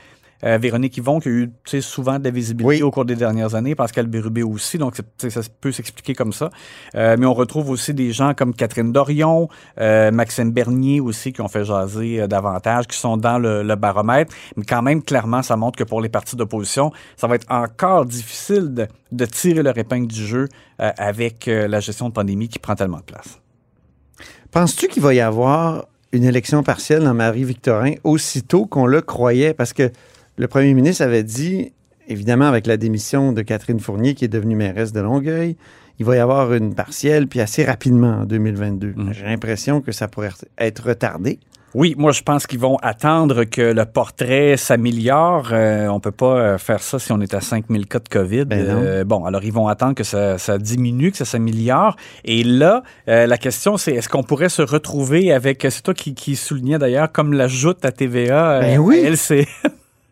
Euh, 0.44 0.58
Véronique 0.58 0.98
Yvon, 0.98 1.20
qui 1.20 1.30
a 1.30 1.32
eu 1.32 1.52
souvent 1.82 2.20
de 2.20 2.24
la 2.26 2.32
visibilité 2.32 2.76
Oui. 2.78 2.84
au 2.84 2.92
cours 2.92 3.06
des 3.06 3.16
dernières 3.16 3.56
années, 3.56 3.76
Pascal 3.76 4.08
Bérubé 4.08 4.44
aussi, 4.44 4.78
donc 4.78 4.96
ça 5.18 5.42
peut 5.62 5.72
s'expliquer 5.72 6.14
comme 6.16 6.34
ça. 6.34 6.50
Euh, 6.96 7.16
mais 7.18 7.26
on 7.26 7.34
retrouve 7.34 7.70
aussi 7.70 7.94
des 7.94 8.12
gens 8.12 8.34
comme 8.34 8.54
Catherine 8.54 8.92
Dorion, 8.92 9.48
euh, 9.80 10.12
Maxime 10.12 10.52
Bernier 10.52 11.00
aussi, 11.00 11.32
qui 11.34 11.42
ont 11.42 11.48
fait 11.48 11.64
jaser 11.64 12.22
euh, 12.22 12.28
davantage, 12.28 12.88
qui 12.88 12.98
sont 12.98 13.18
dans 13.18 13.40
le, 13.40 13.64
le 13.64 13.76
baromètre. 13.76 14.34
Mais 14.56 14.66
quand 14.66 14.82
même, 14.82 15.02
clairement, 15.02 15.42
ça 15.42 15.56
montre 15.56 15.78
que 15.78 15.84
pour 15.84 16.02
les 16.02 16.10
partis 16.10 16.36
d'opposition, 16.36 16.92
ça 17.16 17.28
va 17.28 17.36
être 17.36 17.50
encore 17.50 18.06
difficile 18.06 18.74
de, 18.74 18.88
de 19.12 19.26
tirer 19.26 19.64
leur 19.64 19.78
épingle 19.78 20.08
du 20.08 20.26
jeu 20.26 20.50
euh, 20.82 20.92
avec 20.98 21.46
la 21.48 21.80
gestion 21.80 22.10
de 22.10 22.14
pandémie 22.14 22.50
qui 22.50 22.60
prend 22.60 22.76
tellement 22.76 22.98
de 22.98 23.04
place. 23.04 23.40
Penses-tu 24.52 24.88
qu'il 24.88 25.02
va 25.02 25.14
y 25.14 25.20
avoir 25.20 25.86
une 26.12 26.24
élection 26.24 26.62
partielle 26.64 27.04
dans 27.04 27.14
Marie-Victorin 27.14 27.94
aussitôt 28.04 28.66
qu'on 28.66 28.86
le 28.86 29.02
croyait? 29.02 29.54
Parce 29.54 29.74
que 29.74 29.92
le 30.38 30.48
premier 30.48 30.74
ministre 30.74 31.04
avait 31.04 31.24
dit, 31.24 31.74
évidemment, 32.08 32.46
avec 32.46 32.68
la 32.68 32.78
démission 32.78 33.32
de 33.32 33.42
Catherine 33.42 33.80
Fournier, 33.80 34.16
qui 34.16 34.26
est 34.26 34.30
devenue 34.30 34.56
mairesse 34.56 34.92
de 34.92 35.00
Longueuil, 35.02 35.56
il 36.00 36.06
va 36.06 36.16
y 36.16 36.20
avoir 36.20 36.54
une 36.54 36.74
partielle, 36.74 37.28
puis 37.28 37.40
assez 37.40 37.64
rapidement 37.64 38.22
en 38.22 38.26
2022. 38.26 38.96
J'ai 39.12 39.26
l'impression 39.26 39.82
que 39.82 39.92
ça 39.92 40.08
pourrait 40.08 40.32
être 40.58 40.88
retardé. 40.88 41.40
Oui, 41.76 41.96
moi 41.98 42.12
je 42.12 42.22
pense 42.22 42.46
qu'ils 42.46 42.60
vont 42.60 42.78
attendre 42.84 43.46
que 43.46 43.62
le 43.62 43.86
portrait 43.86 44.58
s'améliore. 44.58 45.50
Euh, 45.52 45.88
on 45.88 46.00
peut 46.00 46.12
pas 46.12 46.38
euh, 46.38 46.58
faire 46.60 46.84
ça 46.84 47.00
si 47.00 47.12
on 47.12 47.20
est 47.20 47.34
à 47.34 47.42
5000 47.42 47.88
cas 47.88 47.98
de 47.98 48.10
COVID. 48.10 48.46
Ben. 48.46 48.64
Euh, 48.68 49.04
bon, 49.04 49.26
alors 49.26 49.44
ils 49.44 49.54
vont 49.54 49.68
attendre 49.68 49.96
que 49.96 50.04
ça, 50.04 50.38
ça 50.38 50.60
diminue, 50.60 51.10
que 51.10 51.18
ça 51.18 51.26
s'améliore. 51.26 51.96
Et 52.26 52.44
là, 52.44 52.84
euh, 53.08 53.26
la 53.26 53.38
question 53.40 53.78
c'est 53.78 53.94
est-ce 53.94 54.08
qu'on 54.08 54.22
pourrait 54.22 54.50
se 54.50 54.62
retrouver 54.62 55.32
avec, 55.32 55.66
c'est 55.68 55.82
toi 55.82 55.96
qui, 55.96 56.14
qui 56.14 56.36
soulignais 56.36 56.78
d'ailleurs, 56.78 57.12
comme 57.12 57.34
la 57.34 57.48
joute 57.48 57.84
à 57.86 57.92
TVA, 57.92 58.60
Ben 58.60 58.78
oui. 58.78 59.04
à. 59.08 59.46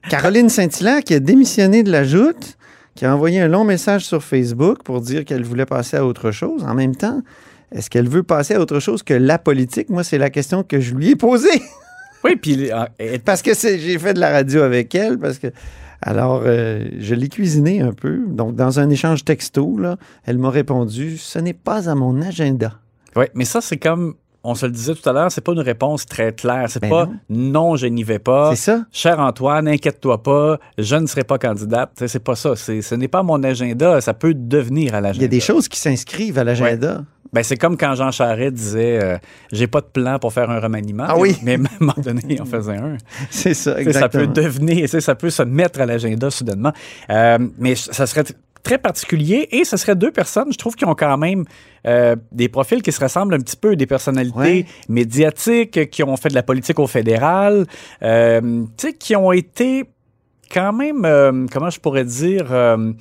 Caroline 0.09 0.49
Saint-Hilaire, 0.49 1.01
qui 1.03 1.13
a 1.13 1.19
démissionné 1.19 1.83
de 1.83 1.91
la 1.91 2.03
joute, 2.03 2.57
qui 2.95 3.05
a 3.05 3.13
envoyé 3.15 3.39
un 3.39 3.47
long 3.47 3.63
message 3.63 4.05
sur 4.05 4.23
Facebook 4.23 4.83
pour 4.83 5.01
dire 5.01 5.25
qu'elle 5.25 5.43
voulait 5.43 5.65
passer 5.65 5.97
à 5.97 6.05
autre 6.05 6.31
chose. 6.31 6.63
En 6.63 6.73
même 6.73 6.95
temps, 6.95 7.21
est-ce 7.71 7.89
qu'elle 7.89 8.09
veut 8.09 8.23
passer 8.23 8.55
à 8.55 8.59
autre 8.59 8.79
chose 8.79 9.03
que 9.03 9.13
la 9.13 9.37
politique? 9.39 9.89
Moi, 9.89 10.03
c'est 10.03 10.17
la 10.17 10.29
question 10.29 10.63
que 10.63 10.79
je 10.79 10.93
lui 10.93 11.11
ai 11.11 11.15
posée. 11.15 11.61
oui, 12.23 12.35
puis 12.35 12.69
et- 12.99 13.19
Parce 13.25 13.41
que 13.41 13.51
j'ai 13.53 13.97
fait 13.99 14.13
de 14.13 14.19
la 14.19 14.31
radio 14.31 14.61
avec 14.63 14.93
elle, 14.95 15.17
parce 15.17 15.37
que. 15.39 15.47
Alors, 16.03 16.41
euh, 16.45 16.89
je 16.99 17.13
l'ai 17.13 17.29
cuisiné 17.29 17.79
un 17.81 17.93
peu. 17.93 18.21
Donc, 18.27 18.55
dans 18.55 18.79
un 18.79 18.89
échange 18.89 19.23
texto, 19.23 19.77
là, 19.77 19.97
elle 20.25 20.39
m'a 20.39 20.49
répondu 20.49 21.17
Ce 21.19 21.37
n'est 21.37 21.53
pas 21.53 21.87
à 21.89 21.93
mon 21.93 22.19
agenda. 22.23 22.79
Oui, 23.15 23.25
mais 23.35 23.45
ça, 23.45 23.61
c'est 23.61 23.77
comme, 23.77 24.15
on 24.43 24.55
se 24.55 24.65
le 24.65 24.71
disait 24.71 24.95
tout 24.95 25.07
à 25.07 25.13
l'heure, 25.13 25.31
c'est 25.31 25.41
pas 25.41 25.51
une 25.53 25.59
réponse 25.59 26.05
très 26.05 26.33
claire. 26.33 26.65
C'est 26.69 26.79
Ben 26.81 26.89
pas 26.89 27.05
non. 27.05 27.13
non. 27.29 27.75
je 27.75 27.85
n'y 27.87 28.03
vais 28.03 28.19
pas. 28.19 28.55
C'est 28.55 28.71
ça? 28.71 28.85
Cher 28.91 29.19
Antoine, 29.19 29.67
inquiète-toi 29.67 30.23
pas, 30.23 30.57
je 30.77 30.95
ne 30.95 31.05
serai 31.05 31.23
pas 31.23 31.37
candidate. 31.37 31.91
C'est 32.07 32.23
pas 32.23 32.35
ça. 32.35 32.55
C'est- 32.55 32.81
Ce 32.81 32.95
n'est 32.95 33.07
pas 33.07 33.23
mon 33.23 33.41
agenda. 33.43 34.01
Ça 34.01 34.13
peut 34.13 34.33
devenir 34.33 34.95
à 34.95 35.01
l'agenda. 35.01 35.19
Il 35.19 35.21
y 35.21 35.25
a 35.25 35.27
des 35.27 35.39
choses 35.39 35.67
qui 35.67 35.79
s'inscrivent 35.79 36.37
à 36.39 36.43
l'agenda. 36.43 37.03
Ben, 37.33 37.43
c'est 37.43 37.55
comme 37.55 37.77
quand 37.77 37.95
Jean 37.95 38.11
Charest 38.11 38.53
disait 38.53 38.99
euh, 39.01 39.17
J'ai 39.53 39.67
pas 39.67 39.79
de 39.79 39.85
plan 39.85 40.19
pour 40.19 40.33
faire 40.33 40.49
un 40.49 40.59
remaniement. 40.59 41.05
Ah 41.07 41.17
oui. 41.17 41.37
Mais 41.43 41.53
à 41.53 41.57
un 41.59 41.59
moment 41.79 41.93
donné, 41.97 42.21
il 42.27 42.41
en 42.41 42.45
faisait 42.45 42.75
un. 42.75 42.97
C'est 43.29 43.53
ça, 43.53 43.75
sais, 43.77 43.93
ça 43.93 44.09
peut 44.09 44.23
exactement. 44.23 44.33
devenir, 44.33 44.89
ça 44.89 45.15
peut 45.15 45.29
se 45.29 45.43
mettre 45.43 45.79
à 45.79 45.85
l'agenda 45.85 46.29
soudainement. 46.29 46.73
Euh, 47.09 47.37
mais 47.57 47.75
ça 47.75 48.05
serait 48.05 48.25
très 48.63 48.77
particulier 48.77 49.47
et 49.51 49.63
ce 49.65 49.77
serait 49.77 49.95
deux 49.95 50.11
personnes, 50.11 50.51
je 50.51 50.57
trouve, 50.57 50.75
qui 50.75 50.85
ont 50.85 50.95
quand 50.95 51.17
même 51.17 51.45
euh, 51.87 52.15
des 52.31 52.47
profils 52.49 52.81
qui 52.81 52.91
se 52.91 52.99
ressemblent 53.01 53.33
un 53.33 53.39
petit 53.39 53.55
peu, 53.57 53.75
des 53.75 53.87
personnalités 53.87 54.37
Ouais. 54.37 54.65
médiatiques, 54.87 55.89
qui 55.89 56.03
ont 56.03 56.15
fait 56.17 56.29
de 56.29 56.35
la 56.35 56.43
politique 56.43 56.79
au 56.79 56.87
fédéral, 56.87 57.65
euh, 58.03 58.63
tu 58.77 58.87
sais, 58.87 58.93
qui 58.93 59.15
ont 59.15 59.31
été 59.31 59.85
quand 60.53 60.73
même, 60.73 61.05
euh, 61.05 61.45
comment 61.51 61.69
je 61.69 61.79
pourrais 61.79 62.03
dire, 62.05 62.47
euh, 62.51 62.91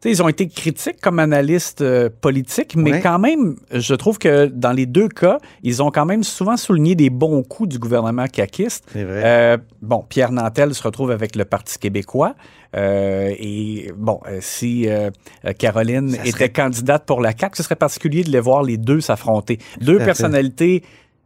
sais, 0.00 0.10
ils 0.10 0.22
ont 0.22 0.28
été 0.28 0.48
critiques 0.48 1.00
comme 1.00 1.18
analystes 1.18 1.80
euh, 1.82 2.08
politiques, 2.20 2.76
mais 2.76 2.92
Ouais. 2.92 3.00
quand 3.00 3.18
même, 3.18 3.56
je 3.72 3.94
trouve 3.94 4.18
que 4.18 4.46
dans 4.46 4.72
les 4.72 4.86
deux 4.86 5.08
cas, 5.08 5.38
ils 5.62 5.82
ont 5.82 5.90
quand 5.90 6.06
même 6.06 6.22
souvent 6.22 6.56
souligné 6.56 6.94
des 6.94 7.10
bons 7.10 7.42
coups 7.42 7.68
du 7.70 7.78
gouvernement 7.78 8.26
caquiste. 8.26 8.84
Vrai. 8.92 9.04
Euh, 9.24 9.56
bon, 9.82 10.04
Pierre 10.08 10.30
Nantel 10.32 10.74
se 10.74 10.82
retrouve 10.82 11.10
avec 11.10 11.34
le 11.36 11.44
Parti 11.44 11.78
québécois. 11.78 12.34
euh, 12.76 13.32
et 13.38 13.90
bon, 13.96 14.20
si 14.40 14.86
Caroline 15.58 16.16
était 16.24 16.50
candidate 16.50 17.04
pour 17.06 17.20
la 17.20 17.32
CAQ, 17.36 17.56
ce 17.56 17.62
serait 17.62 17.76
particulier 17.76 18.22
de 18.24 18.30
les 18.30 18.40
voir 18.40 18.62
les 18.62 18.76
deux 18.76 19.00
s'affronter. 19.00 19.58
Deux 19.80 19.98
personnalités 19.98 20.82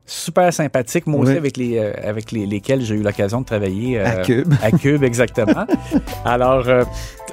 super 0.06 0.52
sympathiques, 0.52 1.06
moi 1.06 1.20
aussi 1.20 1.32
Oui. 1.32 1.38
avec, 1.38 1.56
les, 1.56 1.78
euh, 1.78 1.92
avec 2.04 2.32
les, 2.32 2.44
lesquelles 2.46 2.82
j'ai 2.82 2.94
eu 2.94 3.02
l'occasion 3.02 3.40
de 3.40 3.46
travailler. 3.46 3.98
euh, 4.00 4.06
À 4.06 4.22
Cube. 4.24 4.52
À 4.62 4.70
Cube, 4.72 5.04
exactement. 5.04 5.64
Alors, 6.24 6.68
euh, 6.68 6.84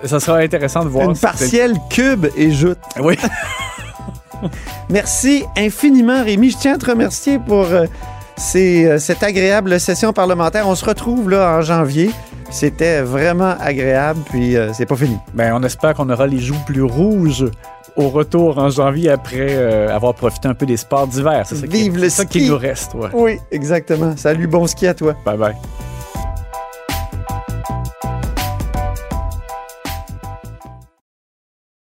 ça 0.03 0.19
sera 0.19 0.37
intéressant 0.37 0.83
de 0.83 0.89
voir. 0.89 1.09
Une 1.09 1.15
si- 1.15 1.21
partielle 1.21 1.73
cube 1.89 2.27
et 2.37 2.51
joute. 2.51 2.77
Oui. 3.01 3.17
Merci 4.89 5.43
infiniment, 5.57 6.23
Rémi. 6.23 6.51
Je 6.51 6.57
tiens 6.57 6.75
à 6.75 6.77
te 6.77 6.85
remercier 6.89 7.39
pour 7.39 7.67
ces, 8.37 8.97
cette 8.99 9.21
agréable 9.23 9.79
session 9.79 10.13
parlementaire. 10.13 10.67
On 10.67 10.75
se 10.75 10.85
retrouve 10.85 11.29
là 11.29 11.57
en 11.57 11.61
janvier. 11.61 12.11
C'était 12.51 13.01
vraiment 13.01 13.55
agréable, 13.59 14.21
puis 14.31 14.55
c'est 14.73 14.85
pas 14.87 14.95
fini. 14.95 15.17
Ben, 15.33 15.53
on 15.53 15.61
espère 15.63 15.93
qu'on 15.93 16.09
aura 16.09 16.25
les 16.25 16.39
joues 16.39 16.55
plus 16.65 16.81
rouges 16.83 17.45
au 17.99 18.09
retour 18.09 18.57
en 18.57 18.69
janvier 18.69 19.09
après 19.09 19.47
euh, 19.49 19.93
avoir 19.93 20.13
profité 20.13 20.47
un 20.47 20.53
peu 20.53 20.65
des 20.65 20.77
sports 20.77 21.07
d'hiver. 21.07 21.43
C'est 21.45 21.55
ça, 21.55 21.67
qui, 21.67 21.83
Vive 21.83 21.95
le 21.97 22.03
c'est 22.03 22.09
ça 22.09 22.23
ski. 22.23 22.39
qui 22.39 22.49
nous 22.49 22.57
reste. 22.57 22.93
Ouais. 22.93 23.09
Oui, 23.13 23.37
exactement. 23.51 24.15
Salut, 24.15 24.47
bon 24.47 24.65
ski 24.67 24.87
à 24.87 24.93
toi. 24.93 25.15
Bye 25.25 25.37
bye. 25.37 25.55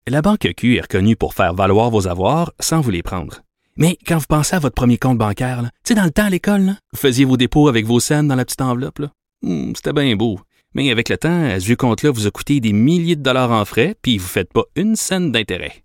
La 0.06 0.22
Banque 0.22 0.48
Q 0.56 0.76
est 0.76 0.80
reconnue 0.82 1.16
pour 1.16 1.34
faire 1.34 1.54
valoir 1.54 1.90
vos 1.90 2.08
avoirs 2.08 2.52
sans 2.60 2.80
vous 2.80 2.90
les 2.90 3.02
prendre. 3.02 3.42
Mais 3.76 3.96
quand 4.06 4.18
vous 4.18 4.26
pensez 4.28 4.56
à 4.56 4.58
votre 4.58 4.74
premier 4.74 4.96
compte 4.98 5.18
bancaire, 5.18 5.60
tu 5.62 5.68
sais, 5.88 5.94
dans 5.94 6.04
le 6.04 6.10
temps 6.10 6.24
à 6.24 6.30
l'école, 6.30 6.62
là, 6.62 6.72
vous 6.92 6.98
faisiez 6.98 7.24
vos 7.24 7.36
dépôts 7.36 7.68
avec 7.68 7.84
vos 7.86 8.00
scènes 8.00 8.26
dans 8.26 8.34
la 8.34 8.44
petite 8.44 8.62
enveloppe. 8.62 8.98
là. 9.00 9.10
Hmm, 9.42 9.72
C'était 9.76 9.92
bien 9.92 10.16
beau. 10.16 10.40
Mais 10.74 10.90
avec 10.90 11.08
le 11.08 11.16
temps, 11.18 11.48
ce 11.58 11.64
vieux 11.64 11.76
compte-là 11.76 12.10
vous 12.10 12.26
a 12.26 12.30
coûté 12.30 12.60
des 12.60 12.72
milliers 12.72 13.16
de 13.16 13.22
dollars 13.22 13.52
en 13.52 13.64
frais, 13.64 13.94
puis 14.02 14.18
vous 14.18 14.24
ne 14.24 14.28
faites 14.30 14.52
pas 14.52 14.64
une 14.76 14.96
scène 14.96 15.30
d'intérêt. 15.30 15.84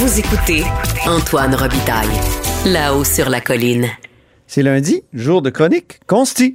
Vous 0.00 0.20
écoutez 0.20 0.62
Antoine 1.08 1.56
Robitaille, 1.56 2.06
là-haut 2.66 3.02
sur 3.02 3.28
la 3.28 3.40
colline. 3.40 3.88
C'est 4.46 4.62
lundi, 4.62 5.02
jour 5.12 5.42
de 5.42 5.50
chronique. 5.50 5.98
Consti. 6.06 6.54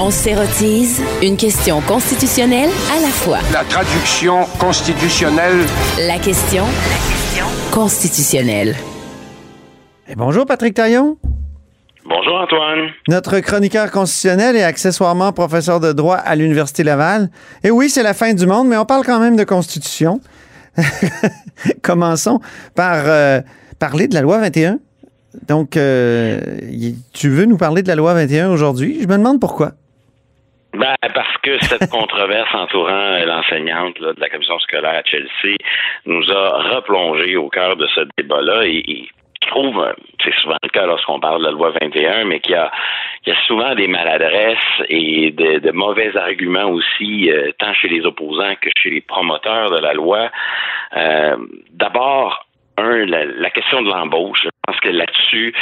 On 0.00 0.10
s'érotise 0.10 1.00
une 1.22 1.36
question 1.36 1.80
constitutionnelle 1.82 2.70
à 2.90 3.00
la 3.00 3.06
fois. 3.06 3.38
La 3.52 3.62
traduction 3.62 4.46
constitutionnelle. 4.58 5.64
La 6.00 6.18
question 6.18 6.64
constitutionnelle. 7.70 8.74
Et 10.08 10.16
bonjour, 10.16 10.44
Patrick 10.44 10.74
Taillon. 10.74 11.18
Bonjour 12.04 12.40
Antoine. 12.40 12.90
Notre 13.08 13.40
chroniqueur 13.40 13.90
constitutionnel 13.90 14.56
et 14.56 14.62
accessoirement 14.62 15.32
professeur 15.32 15.80
de 15.80 15.92
droit 15.92 16.16
à 16.16 16.34
l'Université 16.34 16.82
Laval. 16.82 17.28
Et 17.62 17.70
oui, 17.70 17.88
c'est 17.88 18.02
la 18.02 18.14
fin 18.14 18.32
du 18.32 18.46
monde, 18.46 18.68
mais 18.68 18.76
on 18.76 18.86
parle 18.86 19.04
quand 19.04 19.20
même 19.20 19.36
de 19.36 19.44
constitution. 19.44 20.20
Commençons 21.82 22.40
par 22.74 23.02
euh, 23.06 23.40
parler 23.78 24.08
de 24.08 24.14
la 24.14 24.22
loi 24.22 24.38
21. 24.38 24.78
Donc, 25.48 25.76
euh, 25.76 26.40
tu 27.12 27.28
veux 27.28 27.44
nous 27.44 27.58
parler 27.58 27.82
de 27.82 27.88
la 27.88 27.96
loi 27.96 28.14
21 28.14 28.50
aujourd'hui? 28.50 28.98
Je 29.02 29.06
me 29.06 29.16
demande 29.18 29.40
pourquoi. 29.40 29.72
Ben, 30.72 30.94
parce 31.14 31.36
que 31.42 31.58
cette 31.64 31.90
controverse 31.90 32.54
entourant 32.54 32.90
euh, 32.90 33.24
l'enseignante 33.26 34.00
de 34.00 34.14
la 34.18 34.28
commission 34.28 34.58
scolaire 34.60 35.00
à 35.00 35.02
Chelsea 35.04 35.56
nous 36.06 36.30
a 36.30 36.76
replongé 36.76 37.36
au 37.36 37.48
cœur 37.48 37.76
de 37.76 37.86
ce 37.94 38.00
débat-là 38.16 38.64
et, 38.66 39.08
trouve, 39.48 39.78
euh, 39.80 39.92
c'est 40.22 40.34
souvent 40.34 40.56
le 40.62 40.68
cas 40.68 40.86
lorsqu'on 40.86 41.20
parle 41.20 41.40
de 41.40 41.46
la 41.46 41.52
loi 41.52 41.72
21, 41.80 42.24
mais 42.24 42.40
qu'il 42.40 42.52
y 42.52 42.56
a, 42.56 42.70
qu'il 43.22 43.32
y 43.32 43.36
a 43.36 43.40
souvent 43.46 43.74
des 43.74 43.88
maladresses 43.88 44.58
et 44.88 45.30
de, 45.32 45.70
mauvais 45.72 46.16
arguments 46.16 46.70
aussi, 46.70 47.30
euh, 47.30 47.50
tant 47.58 47.72
chez 47.74 47.88
les 47.88 48.04
opposants 48.04 48.54
que 48.60 48.70
chez 48.76 48.90
les 48.90 49.00
promoteurs 49.00 49.70
de 49.70 49.78
la 49.78 49.92
loi. 49.92 50.30
Euh, 50.96 51.36
D'abord, 51.70 52.46
un, 52.76 53.06
la, 53.06 53.50
question 53.50 53.82
de 53.82 53.88
l'embauche. 53.88 54.40
Je 54.44 54.48
pense 54.66 54.80
que 54.80 54.88
là-dessus, 54.88 55.52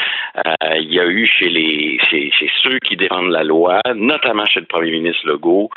il 0.76 0.92
y 0.92 1.00
a 1.00 1.06
eu 1.06 1.26
chez 1.26 1.48
les 1.48 1.98
chez, 2.08 2.30
ceux 2.62 2.78
qui 2.78 2.96
défendent 2.96 3.30
la 3.30 3.42
loi, 3.42 3.80
notamment 3.94 4.44
chez 4.46 4.60
le 4.60 4.66
premier 4.66 4.92
ministre 4.92 5.26
Legault, 5.26 5.70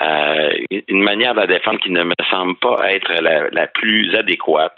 une 0.00 1.02
manière 1.02 1.34
de 1.34 1.40
la 1.40 1.46
défendre 1.46 1.80
qui 1.80 1.90
ne 1.90 2.02
me 2.02 2.14
semble 2.30 2.56
pas 2.56 2.92
être 2.92 3.12
la 3.20 3.66
plus 3.66 4.14
adéquate. 4.14 4.76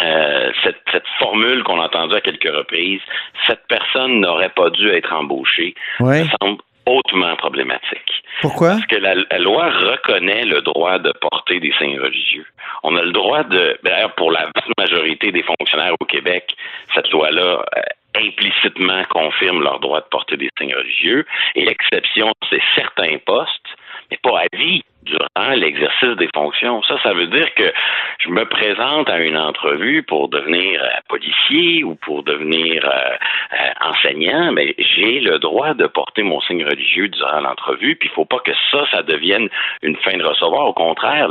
Euh, 0.00 0.52
cette, 0.62 0.80
cette 0.92 1.06
formule 1.18 1.62
qu'on 1.64 1.80
a 1.80 1.86
entendue 1.86 2.14
à 2.14 2.20
quelques 2.20 2.48
reprises, 2.54 3.00
cette 3.46 3.66
personne 3.68 4.20
n'aurait 4.20 4.50
pas 4.50 4.70
dû 4.70 4.88
être 4.90 5.12
embauchée, 5.12 5.74
Ouais. 6.00 6.22
me 6.24 6.28
semble 6.40 6.60
hautement 6.86 7.34
problématique. 7.36 8.22
Pourquoi? 8.40 8.70
Parce 8.70 8.86
que 8.86 8.96
la, 8.96 9.14
la 9.16 9.38
loi 9.38 9.68
reconnaît 9.70 10.44
le 10.44 10.62
droit 10.62 10.98
de 10.98 11.12
porter 11.20 11.60
des 11.60 11.72
signes 11.78 11.98
religieux. 12.00 12.46
On 12.82 12.96
a 12.96 13.02
le 13.02 13.12
droit 13.12 13.42
de, 13.42 13.78
d'ailleurs, 13.82 14.14
pour 14.14 14.30
la 14.30 14.44
vaste 14.54 14.70
majorité 14.78 15.32
des 15.32 15.42
fonctionnaires 15.42 15.94
au 16.00 16.04
Québec, 16.04 16.54
cette 16.94 17.10
loi-là 17.10 17.64
euh, 17.76 17.80
implicitement 18.14 19.04
confirme 19.10 19.62
leur 19.62 19.80
droit 19.80 20.00
de 20.00 20.06
porter 20.10 20.36
des 20.36 20.48
signes 20.58 20.74
religieux. 20.74 21.26
Et 21.56 21.64
l'exception, 21.64 22.32
c'est 22.48 22.62
certains 22.74 23.18
postes, 23.18 23.66
mais 24.10 24.18
pas 24.22 24.40
à 24.40 24.56
vie 24.56 24.82
durant 25.02 25.50
l'exercice 25.54 26.16
des 26.18 26.28
fonctions. 26.34 26.82
Ça, 26.82 26.96
ça 27.02 27.12
veut 27.12 27.26
dire 27.28 27.52
que 27.54 27.72
je 28.20 28.28
me 28.30 28.44
présente 28.44 29.08
à 29.08 29.18
une 29.20 29.36
entrevue 29.36 30.02
pour 30.02 30.28
devenir 30.28 30.82
euh, 30.82 30.88
policier 31.08 31.84
ou 31.84 31.94
pour 31.94 32.22
devenir 32.22 32.84
euh, 32.84 33.16
euh, 33.52 33.88
enseignant, 33.88 34.52
mais 34.52 34.74
j'ai 34.78 35.20
le 35.20 35.38
droit 35.38 35.74
de 35.74 35.86
porter 35.86 36.22
mon 36.22 36.40
signe 36.42 36.64
religieux 36.64 37.08
durant 37.08 37.40
l'entrevue, 37.40 37.96
puis 37.96 38.08
il 38.10 38.14
faut 38.14 38.24
pas 38.24 38.40
que 38.40 38.52
ça, 38.70 38.84
ça 38.90 39.02
devienne 39.02 39.48
une 39.82 39.96
fin 39.96 40.16
de 40.16 40.24
recevoir. 40.24 40.66
Au 40.66 40.74
contraire, 40.74 41.28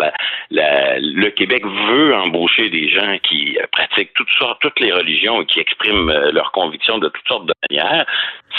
le 0.50 1.30
Québec 1.30 1.64
veut 1.66 2.16
embaucher 2.16 2.70
des 2.70 2.90
gens 2.90 3.18
qui 3.24 3.58
pratiquent 3.72 4.14
toutes 4.14 4.32
sortes, 4.32 4.62
toutes 4.62 4.80
les 4.80 4.92
religions 4.92 5.42
et 5.42 5.46
qui 5.46 5.60
expriment 5.60 6.12
leurs 6.32 6.52
convictions 6.52 6.98
de 6.98 7.10
toutes 7.10 7.28
sortes 7.28 7.46
de 7.46 7.54
manières. 7.70 8.06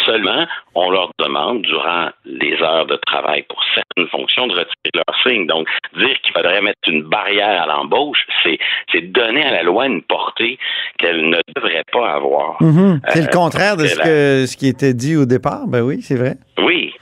Seulement, 0.05 0.47
on 0.75 0.91
leur 0.91 1.11
demande, 1.19 1.63
durant 1.63 2.11
les 2.25 2.61
heures 2.63 2.87
de 2.87 2.97
travail 3.07 3.43
pour 3.49 3.63
certaines 3.75 4.09
fonctions, 4.09 4.47
de 4.47 4.53
retirer 4.53 4.91
leur 4.95 5.08
signe. 5.23 5.47
Donc, 5.47 5.69
dire 5.97 6.21
qu'il 6.23 6.33
faudrait 6.35 6.61
mettre 6.63 6.79
une 6.87 7.03
barrière 7.03 7.63
à 7.63 7.67
l'embauche, 7.67 8.25
c'est, 8.43 8.59
c'est 8.93 9.01
donner 9.13 9.45
à 9.45 9.51
la 9.53 9.63
loi 9.63 9.87
une 9.87 10.03
portée 10.03 10.59
qu'elle 10.99 11.29
ne 11.29 11.39
devrait 11.57 11.85
pas 11.93 12.13
avoir. 12.15 12.57
Mhm. 12.63 13.01
C'est 13.09 13.21
Euh, 13.21 13.23
le 13.27 13.31
contraire 13.37 13.77
de 13.77 13.87
ce, 13.87 13.97
que 13.97 14.03
que, 14.43 14.47
ce 14.47 14.57
qui 14.57 14.69
était 14.69 14.95
dit 14.95 15.17
au 15.17 15.25
départ. 15.27 15.67
Ben 15.67 15.83
oui, 15.83 16.01
c'est 16.03 16.17
vrai. 16.17 16.35
oui. 16.59 16.95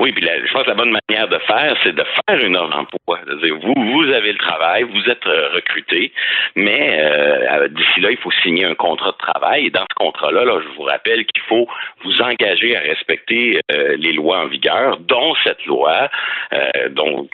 Oui, 0.00 0.12
puis 0.12 0.24
la- 0.24 0.44
je 0.46 0.52
pense 0.52 0.62
que 0.62 0.68
la 0.68 0.74
bonne 0.76 0.96
manière 1.08 1.26
de 1.28 1.38
faire, 1.38 1.74
c'est 1.82 1.94
de 1.94 2.04
faire 2.04 2.38
une 2.44 2.56
offre 2.56 2.70
d'emploi. 2.70 3.18
C'est-à-dire, 3.26 3.56
vous, 3.58 3.74
vous 3.74 4.12
avez 4.12 4.30
le 4.32 4.38
travail, 4.38 4.84
vous 4.84 5.10
êtes 5.10 5.26
euh, 5.26 5.48
recruté, 5.54 6.12
mais 6.54 6.98
euh, 7.00 7.66
d'ici 7.68 8.00
là, 8.00 8.10
il 8.12 8.16
faut 8.18 8.30
signer 8.42 8.64
un 8.64 8.74
contrat 8.76 9.10
de 9.12 9.16
travail. 9.16 9.66
Et 9.66 9.70
dans 9.70 9.82
ce 9.90 9.94
contrat-là, 9.96 10.44
là, 10.44 10.60
je 10.62 10.68
vous 10.76 10.82
rappelle 10.82 11.24
qu'il 11.26 11.42
faut 11.48 11.66
vous 12.04 12.22
engager 12.22 12.76
à 12.76 12.80
respecter 12.80 13.60
euh, 13.72 13.96
les 13.98 14.12
lois 14.12 14.40
en 14.40 14.46
vigueur, 14.46 14.98
dont 14.98 15.34
cette 15.42 15.64
loi, 15.66 16.08
euh, 16.52 16.88
dont 16.90 17.28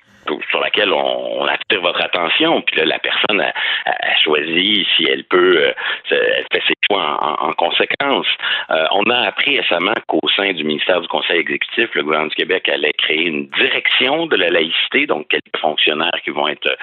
sur 0.51 0.61
laquelle 0.61 0.93
on, 0.93 1.45
attire 1.45 1.81
votre 1.83 2.03
attention. 2.03 2.63
Puis 2.63 2.77
là, 2.77 2.85
la 2.87 2.99
personne 2.99 3.41
a, 3.41 3.53
choisi 4.23 4.87
si 4.97 5.05
elle 5.05 5.25
peut, 5.25 5.59
euh, 5.59 5.73
elle 6.11 6.47
fait 6.53 6.63
ses 6.67 6.75
choix 6.91 7.03
en, 7.21 7.47
en- 7.47 7.49
en 7.51 7.53
conséquence. 7.53 8.27
Euh, 8.71 8.87
on 8.93 9.11
a 9.11 9.19
appris 9.27 9.61
récemment 9.61 9.95
qu'au 10.07 10.27
sein 10.37 10.53
du 10.53 10.65
ministère 10.65 11.01
du 11.01 11.09
Conseil 11.09 11.41
exécutif, 11.41 11.91
le 11.95 12.03
gouvernement 12.03 12.29
du 12.31 12.37
Québec 12.37 12.69
allait 12.69 12.93
créer 12.95 13.25
une 13.25 13.47
direction 13.49 14.27
de 14.27 14.37
la 14.37 14.49
laïcité, 14.51 15.07
donc 15.07 15.29
quelques 15.29 15.57
fonctionnaires 15.61 16.19
qui 16.25 16.31
vont 16.31 16.49
être, 16.49 16.77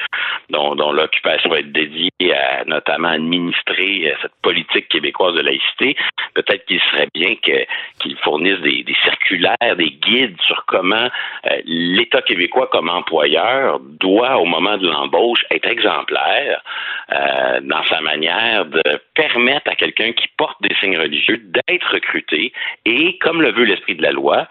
dont, 0.49 0.75
l'occupation 0.91 1.49
va 1.49 1.59
être 1.59 1.71
dédiée 1.71 2.11
à 2.33 2.63
notamment 2.65 3.09
administrer 3.09 4.11
euh, 4.11 4.15
cette 4.21 4.35
politique 4.41 4.87
québécoise 4.89 5.35
de 5.35 5.41
laïcité. 5.41 5.95
Peut-être 6.35 6.65
qu'il 6.65 6.79
serait 6.91 7.07
bien 7.13 7.35
qu'ils 7.35 8.17
fournissent 8.23 8.61
des, 8.61 8.85
circulaires, 9.03 9.75
des 9.75 9.91
guides 9.91 10.39
sur 10.41 10.65
comment 10.65 11.09
l'État 11.65 12.21
québécois 12.21 12.67
comme 12.71 12.89
employeur 13.37 13.79
doit, 13.99 14.37
au 14.37 14.45
moment 14.45 14.77
de 14.77 14.87
l'embauche, 14.87 15.43
être 15.51 15.67
exemplaire 15.67 16.61
euh, 17.11 17.59
dans 17.63 17.83
sa 17.85 18.01
manière 18.01 18.65
de 18.65 18.81
permettre 19.15 19.69
à 19.69 19.75
quelqu'un 19.75 20.11
qui 20.13 20.27
porte 20.37 20.57
des 20.61 20.73
signes 20.79 20.97
religieux 20.97 21.37
d'être 21.37 21.91
recruté 21.91 22.51
et, 22.85 23.17
comme 23.19 23.41
le 23.41 23.51
veut 23.51 23.63
l'esprit 23.65 23.95
de 23.95 24.01
la 24.01 24.11
loi, 24.11 24.47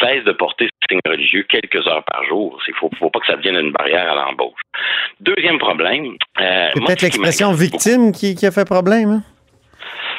cesse 0.00 0.24
de 0.24 0.32
porter 0.32 0.66
ces 0.66 0.94
signes 0.94 1.00
religieux 1.06 1.44
quelques 1.48 1.86
heures 1.86 2.04
par 2.04 2.24
jour. 2.24 2.58
Il 2.68 2.74
faut, 2.74 2.90
faut 2.98 3.10
pas 3.10 3.20
que 3.20 3.26
ça 3.26 3.36
devienne 3.36 3.56
une 3.56 3.72
barrière 3.72 4.10
à 4.12 4.14
l'embauche. 4.14 4.60
Deuxième 5.20 5.58
problème. 5.58 6.16
euh, 6.40 6.70
C'est 6.74 6.84
peut-être 6.84 7.02
l'expression 7.02 7.52
victime 7.52 8.12
qui, 8.12 8.34
qui 8.34 8.46
a 8.46 8.50
fait 8.50 8.64
problème. 8.64 9.10
hein? 9.10 9.22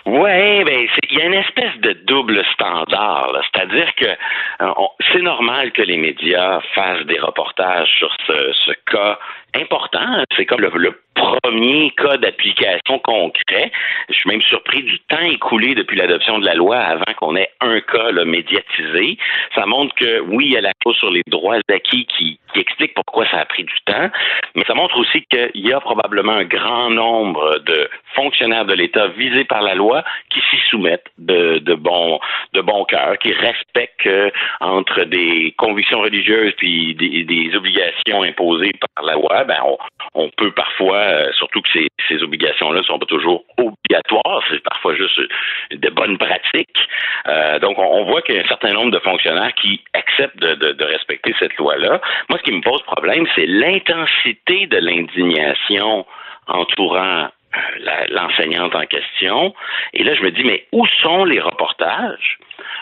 Ouais, 0.06 0.64
ben 0.66 0.86
il 1.10 1.18
y 1.18 1.22
a 1.22 1.26
une 1.26 1.34
espèce 1.34 1.78
de 1.80 1.94
double 1.94 2.44
standard. 2.54 3.32
C'est-à-dire 3.54 3.96
que 3.96 4.06
euh, 4.06 4.74
c'est 5.12 5.22
normal 5.22 5.72
que 5.72 5.82
les 5.82 5.98
médias 5.98 6.60
fassent 6.76 7.06
des 7.06 7.20
reportages 7.20 7.90
sur 7.98 8.14
ce, 8.28 8.52
ce 8.54 8.72
cas 8.92 9.18
important. 9.56 10.24
C'est 10.36 10.46
comme 10.46 10.62
le, 10.62 10.70
premier 11.16 11.92
cas 11.92 12.18
d'application 12.18 13.00
concret. 13.00 13.72
Je 14.10 14.14
suis 14.14 14.30
même 14.30 14.42
surpris 14.42 14.84
du 14.84 15.00
temps 15.00 15.22
écoulé 15.22 15.76
depuis 15.76 15.98
l'adoption 15.98 16.40
de 16.40 16.46
la 16.46 16.56
loi 16.56 16.78
avant 16.78 17.14
qu'on 17.18 17.36
ait 17.36 17.50
un 17.62 17.80
cas 17.82 18.12
là, 18.12 18.26
médiatisé. 18.26 19.18
Ça 19.56 19.66
montre 19.66 19.94
que 19.96 20.20
oui, 20.22 20.46
il 20.48 20.52
y 20.54 20.58
a 20.58 20.62
la 20.62 20.74
clause 20.82 20.96
sur 20.98 21.12
les 21.12 21.22
droits 21.28 21.58
acquis 21.70 22.06
qui, 22.06 22.40
qui 22.54 22.60
explique 22.60 22.94
pourquoi 22.94 23.28
ça 23.30 23.40
a 23.40 23.46
pris 23.46 23.64
du 23.64 23.74
temps, 23.86 24.10
mais 24.56 24.64
ça 24.66 24.74
montre 24.74 24.98
aussi 24.98 25.24
qu'il 25.26 25.52
y 25.56 25.74
a 25.74 25.80
probablement 25.80 26.34
un 26.34 26.46
grand 26.46 26.90
nombre 26.90 27.60
de 27.60 27.90
fonctionnaires 28.16 28.66
de 28.66 28.74
l'État 28.74 29.08
visés 29.08 29.46
par 29.46 29.62
la 29.62 29.76
loi 29.76 30.04
qui 30.30 30.40
s'y 30.50 30.58
soumettent 30.70 31.12
de, 31.18 31.76
bon 31.76 32.20
de 32.54 32.62
bon 32.62 32.86
cœur, 32.86 33.18
qui 33.18 33.34
respectent 33.34 34.00
que 34.00 34.32
entre 34.60 35.04
des 35.06 35.54
convictions 35.58 36.02
religieuses 36.02 36.54
puis 36.58 36.96
des 36.96 37.52
obligations 37.56 38.24
imposées 38.24 38.72
par 38.96 39.06
la 39.06 39.14
loi, 39.14 39.43
ben 39.44 39.58
on, 40.16 40.30
peut 40.38 40.52
parfois, 40.52 40.98
euh, 40.98 41.32
surtout 41.34 41.62
que 41.62 41.70
ces, 42.08 42.24
obligations-là 42.24 42.80
ne 42.80 42.86
sont 42.86 43.00
pas 43.00 43.06
toujours 43.06 43.44
obligatoires, 43.58 44.44
c'est 44.50 44.64
parfois 44.64 44.96
juste 44.96 45.20
de 45.72 45.90
bonnes 45.90 46.18
pratiques. 46.18 46.88
Euh, 47.28 47.60
donc 47.60 47.78
on, 47.78 48.04
voit 48.06 48.22
qu'il 48.22 48.36
y 48.36 48.40
a 48.40 48.42
un 48.42 48.48
certain 48.48 48.74
nombre 48.74 48.92
de 48.92 49.00
fonctionnaires 49.00 49.54
qui 49.56 49.82
acceptent 49.94 50.38
de, 50.38 50.84
respecter 50.84 51.34
cette 51.40 51.56
loi-là. 51.58 52.02
Moi, 52.30 52.38
ce 52.40 52.44
qui 52.44 52.52
me 52.52 52.62
pose 52.62 52.82
problème, 52.84 53.26
c'est 53.36 53.46
l'intensité 53.46 54.68
de 54.68 54.78
l'indignation 54.78 56.06
entourant 56.48 57.24
euh, 57.24 57.28
l'enseignante 58.10 58.76
en 58.76 58.86
question. 58.86 59.54
Et 59.94 60.04
là, 60.04 60.14
je 60.16 60.22
me 60.22 60.32
dis, 60.32 60.44
mais 60.44 60.66
où 60.72 60.86
sont 61.02 61.26
les 61.26 61.40
reportages? 61.40 62.38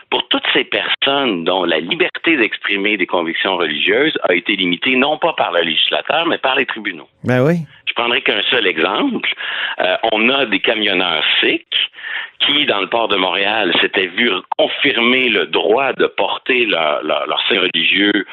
Pour 0.09 0.27
toutes 0.27 0.45
ces 0.53 0.65
personnes 0.65 1.45
dont 1.45 1.63
la 1.63 1.79
liberté 1.79 2.35
d'exprimer 2.35 2.97
des 2.97 3.07
convictions 3.07 3.55
religieuses 3.55 4.17
a 4.23 4.33
été 4.33 4.55
limitée 4.55 4.95
non 4.95 5.17
pas 5.17 5.33
par 5.33 5.51
le 5.53 5.61
législateur, 5.61 6.25
mais 6.25 6.37
par 6.37 6.55
les 6.55 6.65
tribunaux? 6.65 7.07
Ben 7.23 7.45
oui. 7.45 7.59
Je 7.87 7.93
prendrai 7.93 8.21
qu'un 8.21 8.41
seul 8.43 8.67
exemple. 8.67 9.33
Euh, 9.79 9.95
on 10.11 10.29
a 10.29 10.45
des 10.45 10.59
camionneurs 10.59 11.23
sikhs 11.39 11.91
qui, 12.39 12.65
dans 12.65 12.79
le 12.79 12.87
port 12.87 13.07
de 13.07 13.15
Montréal, 13.15 13.73
s'étaient 13.81 14.07
vus 14.07 14.31
confirmer 14.57 15.29
le 15.29 15.47
droit 15.47 15.93
de 15.93 16.07
porter 16.07 16.65
leur, 16.65 17.03
leur, 17.03 17.27
leur 17.27 17.41
signe 17.47 17.59
religieux 17.59 18.25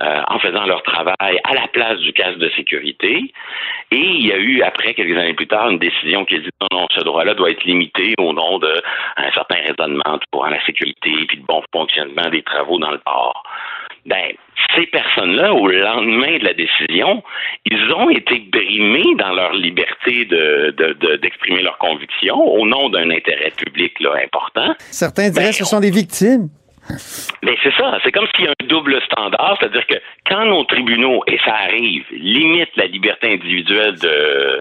euh, 0.00 0.22
en 0.28 0.38
faisant 0.38 0.66
leur 0.66 0.82
travail 0.82 1.40
à 1.44 1.54
la 1.54 1.66
place 1.68 1.98
du 2.00 2.12
casque 2.12 2.38
de 2.38 2.50
sécurité. 2.50 3.32
Et 3.92 3.96
il 3.96 4.26
y 4.26 4.32
a 4.32 4.36
eu, 4.38 4.62
après, 4.62 4.94
quelques 4.94 5.16
années 5.16 5.34
plus 5.34 5.46
tard, 5.46 5.70
une 5.70 5.78
décision 5.78 6.24
qui 6.24 6.34
a 6.36 6.38
dit 6.38 6.50
non, 6.60 6.80
non, 6.80 6.86
ce 6.94 7.00
droit-là 7.02 7.34
doit 7.34 7.50
être 7.50 7.64
limité 7.64 8.14
au 8.18 8.32
nom 8.32 8.58
d'un 8.58 9.30
certain 9.34 9.56
raisonnement 9.66 10.18
pour 10.30 10.46
la 10.46 10.64
sécurité 10.66 11.10
puis 11.28 11.38
le 11.38 11.44
bon 11.46 11.62
fonctionnement 11.72 12.28
des 12.30 12.42
travaux 12.42 12.78
dans 12.78 12.90
le 12.90 12.98
port. 12.98 13.42
Ben, 14.06 14.32
ces 14.76 14.86
personnes-là, 14.86 15.52
au 15.52 15.66
lendemain 15.68 16.38
de 16.38 16.44
la 16.44 16.54
décision, 16.54 17.22
ils 17.64 17.92
ont 17.92 18.08
été 18.10 18.38
brimés 18.52 19.14
dans 19.18 19.32
leur 19.32 19.52
liberté 19.52 20.24
de, 20.26 20.72
de- 20.76 20.92
de- 20.92 21.16
d'exprimer 21.16 21.62
leurs 21.62 21.78
convictions 21.78 22.36
au 22.40 22.66
nom 22.66 22.88
d'un 22.88 23.10
intérêt 23.10 23.50
public 23.56 23.98
là, 24.00 24.10
important. 24.24 24.74
Certains 24.78 25.30
diraient 25.30 25.46
Ben, 25.46 25.50
que 25.50 25.56
ce 25.56 25.64
sont 25.64 25.80
des 25.80 25.90
victimes. 25.90 26.48
Mais 27.42 27.56
c'est 27.62 27.72
ça, 27.74 27.98
c'est 28.04 28.12
comme 28.12 28.26
s'il 28.34 28.44
y 28.44 28.48
a 28.48 28.52
un 28.52 28.66
double 28.66 29.00
standard, 29.02 29.56
c'est-à-dire 29.60 29.86
que 29.86 29.94
quand 30.28 30.44
nos 30.46 30.64
tribunaux, 30.64 31.22
et 31.26 31.38
ça 31.44 31.54
arrive, 31.54 32.04
limitent 32.10 32.76
la 32.76 32.86
liberté 32.86 33.32
individuelle 33.32 33.94
de, 33.98 34.58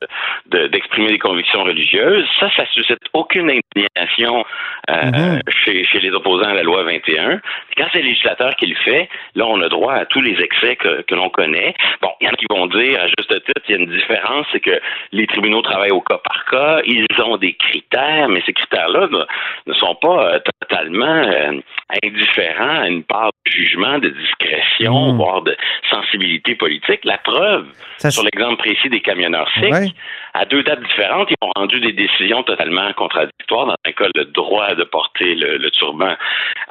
de- 0.48 0.68
d'exprimer 0.68 1.08
des 1.10 1.20
convictions 1.20 1.64
religieuses, 1.64 2.26
ça, 2.40 2.50
ça 2.56 2.66
suscite 2.74 3.00
aucune 3.14 3.50
indignation 3.50 4.46
euh, 4.90 4.94
Mhm. 5.06 5.40
chez, 5.64 5.84
chez 5.86 6.00
les 6.00 6.12
opposants 6.12 6.50
à 6.50 6.54
la 6.54 6.64
loi 6.64 6.84
21. 6.84 7.38
Puis 7.40 7.76
quand 7.78 7.88
c'est 7.92 8.00
le 8.02 8.10
législateur 8.10 8.56
qui 8.56 8.68
le 8.68 8.76
fait, 8.76 9.10
là, 9.36 9.46
on 9.48 9.62
a 9.62 9.70
droit 9.70 9.94
à 9.94 10.06
tous 10.06 10.22
les 10.22 10.40
excès 10.42 10.76
que, 10.76 11.02
que 11.04 11.16
l'on 11.16 11.30
connaît. 11.30 11.74
Bon, 12.02 12.12
il 12.22 12.26
y 12.26 12.30
en 12.30 12.34
a 12.34 12.36
qui 12.36 12.46
vont 12.50 12.68
dire, 12.68 13.00
à 13.02 13.08
juste 13.08 13.30
titre, 13.46 13.62
il 13.68 13.72
y 13.76 13.78
a 13.78 13.82
une 13.82 13.90
différence, 13.90 14.46
c'est 14.52 14.60
que 14.60 14.80
les 15.12 15.26
tribunaux 15.28 15.62
travaillent 15.62 15.92
au 15.92 16.02
cas 16.02 16.20
par 16.24 16.46
cas, 16.46 16.82
ils 16.86 17.06
ont 17.24 17.38
des 17.38 17.54
critères, 17.54 18.30
mais 18.30 18.42
ces 18.46 18.54
critères-là 18.54 19.08
ne, 19.12 19.24
ne 19.68 19.74
sont 19.74 19.96
pas 19.96 20.34
euh, 20.36 20.40
totalement 20.62 21.06
euh, 21.06 21.60
indifférents 22.16 22.82
à 22.82 22.88
une 22.88 23.04
part 23.04 23.32
de 23.46 23.52
jugement, 23.52 24.00
de 24.00 24.10
discrétion, 24.10 25.14
Mm. 25.14 25.18
voire 25.18 25.42
de 25.42 25.56
sensibilité 25.90 26.56
politique. 26.56 27.02
La 27.04 27.18
preuve, 27.18 27.68
Ça, 27.98 28.12
sur 28.12 28.24
l'exemple 28.24 28.58
précis 28.58 28.90
des 28.90 29.02
camionneurs 29.02 29.50
Ouais. 29.62 29.88
À 30.36 30.46
deux 30.46 30.64
dates 30.64 30.84
différentes, 30.84 31.30
ils 31.32 31.38
ont 31.42 31.52
rendu 31.56 31.80
des 31.80 31.94
décisions 31.94 32.44
totalement 32.44 32.92
contradictoires. 32.94 33.68
Dans 33.68 33.76
un 33.86 33.92
cas, 33.94 34.08
le 34.16 34.26
droit 34.26 34.76
de 34.76 34.84
porter 34.84 35.34
le, 35.34 35.58
le 35.58 35.72
turban 35.72 36.16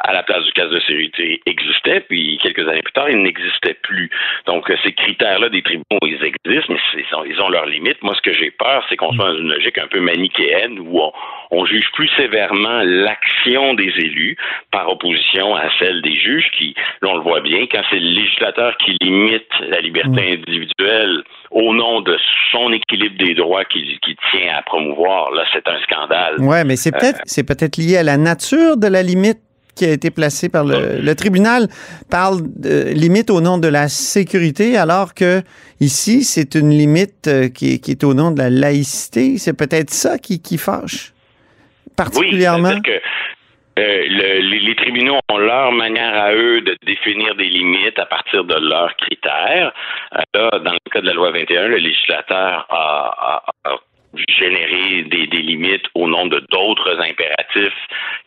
à 0.01 0.13
la 0.13 0.23
place 0.23 0.45
du 0.45 0.53
casque 0.53 0.73
de 0.73 0.81
sécurité 0.81 1.41
existait, 1.47 2.01
puis 2.01 2.39
quelques 2.43 2.69
années 2.69 2.83
plus 2.83 2.93
tard, 2.93 3.09
il 3.09 3.23
n'existait 3.23 3.75
plus. 3.83 4.11
Donc, 4.47 4.69
euh, 4.69 4.77
ces 4.85 4.93
critères-là 4.93 5.49
des 5.49 5.63
tribunaux, 5.63 5.99
ils 6.03 6.23
existent, 6.23 6.75
mais 6.75 6.79
ils 6.95 7.15
ont, 7.15 7.25
ils 7.25 7.41
ont 7.41 7.49
leurs 7.49 7.65
limites. 7.65 8.03
Moi, 8.03 8.15
ce 8.15 8.21
que 8.21 8.35
j'ai 8.35 8.51
peur, 8.51 8.85
c'est 8.89 8.97
qu'on 8.97 9.13
soit 9.15 9.33
dans 9.33 9.39
une 9.39 9.53
logique 9.53 9.79
un 9.79 9.87
peu 9.87 10.01
manichéenne 10.01 10.79
où 10.81 11.01
on, 11.01 11.13
on 11.51 11.65
juge 11.65 11.91
plus 11.95 12.09
sévèrement 12.19 12.83
l'action 12.85 13.73
des 13.73 13.93
élus 13.97 14.37
par 14.73 14.91
opposition 14.91 15.55
à 15.57 15.71
celle 15.79 16.03
des 16.03 16.15
juges 16.15 16.51
qui, 16.59 16.75
là, 17.01 17.09
on 17.13 17.17
le 17.17 17.23
voit 17.23 17.41
bien, 17.41 17.67
quand 17.67 17.83
c'est 17.89 18.01
le 18.01 18.11
législateur 18.11 18.77
qui 18.77 18.97
limite 19.01 19.49
la 19.61 19.81
liberté 19.81 20.33
individuelle 20.33 21.23
au 21.55 21.73
nom 21.73 22.01
de 22.03 22.17
son 22.51 22.73
équilibre 22.73 23.17
des 23.19 23.35
droits 23.35 23.65
qu'il 23.65 23.99
tient 24.31 24.57
à 24.59 24.63
promouvoir, 24.63 25.31
là, 25.31 25.45
c'est 25.53 25.67
un 25.69 25.79
scandale. 25.87 26.41
Ouais, 26.41 26.65
mais 26.65 26.77
c'est 26.77 26.95
Euh, 26.95 26.99
peut-être 26.99 27.21
c'est 27.25 27.45
peut-être 27.45 27.77
lié 27.77 27.97
à 27.97 28.03
la 28.03 28.17
nature 28.17 28.77
de 28.77 28.89
la 28.89 29.03
limite 29.03 29.39
qui 29.77 29.85
a 29.87 29.93
été 29.93 30.11
placée 30.11 30.49
par 30.49 30.65
le, 30.65 31.01
le 31.01 31.15
tribunal 31.15 31.69
parle 32.09 32.43
de 32.45 32.93
limite 32.93 33.31
au 33.31 33.41
nom 33.41 33.59
de 33.59 33.67
la 33.67 33.89
sécurité, 33.89 34.77
alors 34.77 35.15
que 35.15 35.43
ici, 35.81 36.23
c'est 36.23 36.55
une 36.55 36.71
limite 36.71 37.27
euh, 37.27 37.49
qui 37.49 37.75
est, 37.75 37.79
qui 37.79 37.91
est 37.91 38.05
au 38.05 38.15
nom 38.15 38.31
de 38.31 38.39
la 38.39 38.51
laïcité. 38.51 39.39
C'est 39.39 39.57
peut-être 39.57 39.91
ça 39.91 40.19
qui, 40.19 40.41
qui 40.41 40.59
fâche 40.59 41.13
particulièrement. 41.97 42.75
Oui, 42.85 42.93
euh, 43.79 44.05
le- 44.09 44.41
les, 44.49 44.61
les 44.61 44.75
tribunaux 44.77 45.19
ont 45.31 45.39
leur 45.39 45.73
manière 45.73 46.15
à 46.15 46.33
eux 46.35 46.61
de 46.61 46.77
définir 46.87 47.35
des 47.35 47.49
limites 47.49 47.99
à 47.99 48.07
partir 48.07 48.45
de 48.45 48.55
leurs 48.55 48.95
critères. 48.97 49.73
Euh, 50.15 50.21
là, 50.35 50.59
dans 50.61 50.73
le 50.73 50.91
cas 50.91 51.01
de 51.01 51.07
la 51.07 51.13
loi 51.13 51.31
21, 51.33 51.69
le 51.69 51.77
législateur 51.79 52.67
a, 52.71 53.43
a- 53.65 53.71
a 53.71 53.77
généré 54.29 55.03
des, 55.03 55.27
des 55.27 55.43
limites 55.43 55.87
au 55.95 56.07
nom 56.09 56.27
de 56.27 56.41
d'autres 56.51 56.99
impératifs 57.01 57.73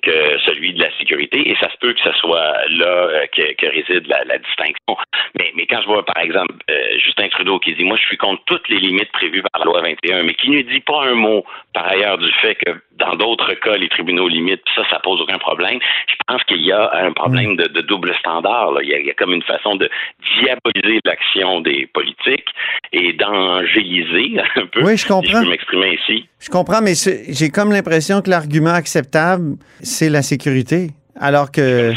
que 0.03 0.37
celui 0.45 0.73
de 0.73 0.81
la 0.81 0.91
sécurité, 0.97 1.49
et 1.49 1.55
ça 1.59 1.69
se 1.71 1.77
peut 1.77 1.93
que 1.93 2.01
ce 2.01 2.11
soit 2.19 2.53
là 2.69 2.85
euh, 2.85 3.25
que, 3.35 3.53
que 3.55 3.65
réside 3.67 4.07
la, 4.07 4.23
la 4.25 4.37
distinction. 4.37 4.97
Mais, 5.37 5.51
mais 5.55 5.65
quand 5.65 5.81
je 5.81 5.87
vois, 5.87 6.05
par 6.05 6.17
exemple, 6.23 6.53
euh, 6.69 6.97
Justin 7.03 7.27
Trudeau 7.29 7.59
qui 7.59 7.73
dit, 7.73 7.83
moi, 7.83 7.97
je 7.97 8.05
suis 8.05 8.17
contre 8.17 8.41
toutes 8.45 8.67
les 8.69 8.79
limites 8.79 9.11
prévues 9.11 9.41
par 9.41 9.59
la 9.59 9.65
loi 9.65 9.81
21, 9.81 10.23
mais 10.23 10.33
qui 10.35 10.49
ne 10.49 10.61
dit 10.61 10.79
pas 10.81 11.03
un 11.05 11.15
mot, 11.15 11.43
par 11.73 11.87
ailleurs, 11.87 12.17
du 12.17 12.31
fait 12.41 12.55
que 12.55 12.71
dans 12.97 13.15
d'autres 13.15 13.53
cas, 13.55 13.77
les 13.77 13.89
tribunaux 13.89 14.27
limitent, 14.27 14.63
puis 14.65 14.73
ça, 14.75 14.83
ça 14.89 14.99
pose 14.99 15.21
aucun 15.21 15.37
problème. 15.37 15.79
Je 16.07 16.15
pense 16.27 16.43
qu'il 16.45 16.61
y 16.61 16.71
a 16.71 16.91
un 16.95 17.11
problème 17.11 17.55
de, 17.55 17.65
de 17.67 17.81
double 17.81 18.13
standard. 18.19 18.71
là. 18.71 18.81
Il, 18.81 18.89
y 18.89 18.93
a, 18.93 18.99
il 18.99 19.05
y 19.05 19.11
a 19.11 19.13
comme 19.13 19.33
une 19.33 19.43
façon 19.43 19.75
de 19.75 19.89
diaboliser 20.39 20.99
l'action 21.05 21.61
des 21.61 21.85
politiques 21.93 22.47
et 22.93 23.13
d'angéliser 23.13 24.39
un 24.55 24.65
peu, 24.65 24.81
Oui, 24.83 24.91
je 24.93 24.97
si 24.97 25.03
je 25.03 25.13
comprends. 25.13 25.41
peux 25.43 25.45
ici. 25.85 26.27
Je 26.39 26.49
comprends, 26.49 26.81
mais 26.81 26.93
j'ai 27.29 27.49
comme 27.49 27.71
l'impression 27.71 28.21
que 28.21 28.29
l'argument 28.29 28.73
acceptable, 28.73 29.57
c'est 29.81 30.09
la 30.09 30.21
sécurité. 30.21 30.91
Alors 31.19 31.51
que, 31.51 31.93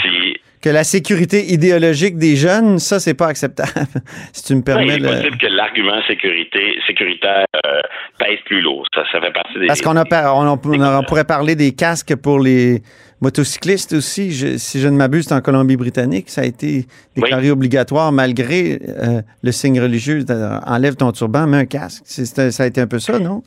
que 0.62 0.71
la 0.71 0.85
sécurité 0.85 1.53
idéologique 1.53 2.16
des 2.16 2.37
jeunes, 2.37 2.79
ça, 2.79 2.99
c'est 3.01 3.14
pas 3.14 3.27
acceptable. 3.29 3.71
si 4.33 4.45
tu 4.45 4.55
me 4.55 4.62
permets. 4.62 4.85
il 4.87 4.93
est 4.93 4.99
le- 4.99 5.09
possible 5.09 5.38
que 5.38 5.47
l'argument 5.47 6.01
sécurité, 6.07 6.75
sécuritaire 6.87 7.45
euh, 7.66 7.81
pèse 8.19 8.38
plus 8.47 8.61
lourd. 8.62 8.87
Ça, 8.95 9.03
ça 9.12 9.21
fait 9.21 9.33
partie 9.33 9.59
des... 9.59 9.66
Parce 9.66 9.81
qu'on 9.83 9.97
on, 9.97 10.03
on- 10.03 10.99
on 10.99 11.03
pourrait 11.05 11.25
parler 11.25 11.55
des 11.55 11.73
casques 11.73 12.14
pour 12.16 12.40
les 12.40 12.83
motocyclistes 13.21 13.93
aussi. 13.93 14.33
Je- 14.33 14.57
si 14.57 14.81
je 14.81 14.88
ne 14.88 14.97
m'abuse, 14.97 15.27
c'est 15.29 15.35
en 15.35 15.40
Colombie-Britannique. 15.43 16.31
Ça 16.31 16.40
a 16.40 16.45
été 16.45 16.87
déclaré 17.14 17.51
obligatoire 17.51 18.11
malgré 18.12 18.79
euh, 18.88 19.21
le 19.43 19.53
signe 19.53 19.81
religieux. 19.81 20.25
Enlève 20.66 20.97
ton 20.97 21.12
turban, 21.12 21.47
mets 21.47 21.59
un 21.59 21.66
casque. 21.66 22.03
Ça 22.07 22.62
a 22.62 22.66
été 22.66 22.81
un 22.81 22.87
peu 22.87 22.99
ça, 22.99 23.19
non? 23.19 23.43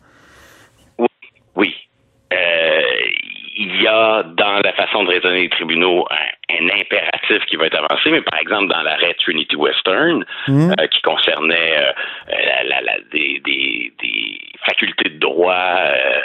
Oui. 1.55 1.73
Euh, 2.31 2.37
il 3.55 3.81
y 3.81 3.87
a 3.87 4.23
dans 4.23 4.59
la 4.63 4.73
façon 4.73 5.03
de 5.03 5.09
raisonner 5.09 5.43
des 5.43 5.49
tribunaux 5.49 6.05
un, 6.09 6.55
un 6.55 6.69
impératif 6.79 7.45
qui 7.47 7.55
va 7.55 7.67
être 7.67 7.77
avancé, 7.77 8.09
mais 8.09 8.21
par 8.21 8.39
exemple 8.39 8.67
dans 8.67 8.81
l'arrêt 8.81 9.13
Trinity 9.19 9.55
Western, 9.55 10.25
Mhm. 10.47 10.73
euh, 10.79 10.87
qui 10.87 11.01
concernait 11.01 11.77
euh, 11.77 11.91
la- 12.29 12.63
la- 12.63 12.81
la- 12.81 12.99
des, 13.11 13.39
des- 13.45 13.93
des 14.01 14.39
facultés 14.65 15.09
de 15.09 15.19
droit 15.19 15.53
euh, 15.55 16.21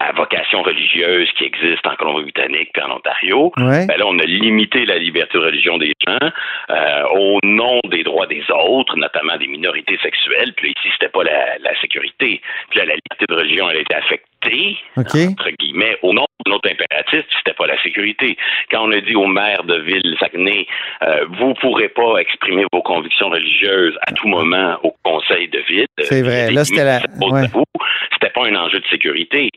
à 0.00 0.12
vocation 0.12 0.62
religieuse 0.62 1.28
qui 1.36 1.44
existent 1.44 1.90
en 1.90 1.96
Colombie-Britannique 1.96 2.70
et 2.76 2.82
en 2.82 2.92
Ontario, 2.96 3.52
Ouais. 3.58 3.86
ben 3.86 3.96
là, 3.98 4.04
on 4.06 4.18
a 4.20 4.24
limité 4.24 4.86
la 4.86 4.96
liberté 4.98 5.38
de 5.38 5.44
religion 5.44 5.76
des 5.76 5.92
gens 6.06 6.18
euh, 6.70 7.02
au 7.14 7.38
nom 7.42 7.80
des 7.90 8.04
droits 8.04 8.26
des 8.28 8.44
autres, 8.50 8.96
notamment 8.96 9.36
des 9.36 9.48
minorités 9.48 9.98
sexuelles. 10.02 10.52
Puis 10.56 10.68
là, 10.68 10.72
ici, 10.78 10.88
c'était 10.92 11.10
pas 11.10 11.24
la, 11.24 11.58
la 11.58 11.80
sécurité. 11.80 12.40
Puis 12.70 12.78
là, 12.78 12.84
la 12.86 12.94
liberté 12.94 13.24
de 13.28 13.34
religion, 13.34 13.68
elle 13.70 13.78
a 13.78 13.80
été 13.80 13.94
affectée, 13.94 14.76
OK. 14.96 15.14
entre 15.32 15.50
guillemets, 15.58 15.96
au 16.02 16.12
nom 16.12 16.26
d'un 16.46 16.52
autre 16.52 16.70
impératif, 16.70 17.26
puis 17.26 17.36
c'était 17.38 17.56
pas 17.56 17.66
la 17.66 17.82
sécurité. 17.82 18.36
Quand 18.70 18.86
on 18.88 18.92
a 18.92 19.00
dit 19.00 19.16
au 19.16 19.26
maire 19.26 19.64
de 19.64 19.78
ville 19.80 20.16
Saguenay, 20.20 20.66
euh, 21.02 21.24
vous 21.40 21.54
pourrez 21.54 21.88
pas 21.88 22.18
exprimer 22.18 22.64
vos 22.72 22.82
convictions 22.82 23.28
religieuses 23.30 23.98
à 24.06 24.12
tout 24.12 24.28
moment 24.28 24.78
au 24.84 24.94
conseil 25.02 25.48
de 25.48 25.58
ville. 25.68 25.86
C'est 26.02 26.22
vrai. 26.22 26.46
euh, 26.48 26.50
Là, 26.52 26.64
c'était 26.64 26.84
la- 26.84 27.00
ouais. 27.20 27.48
Pas 28.38 28.48
un 28.48 28.54
enjeu 28.54 28.80
de 28.80 28.86
sécurité. 28.86 29.50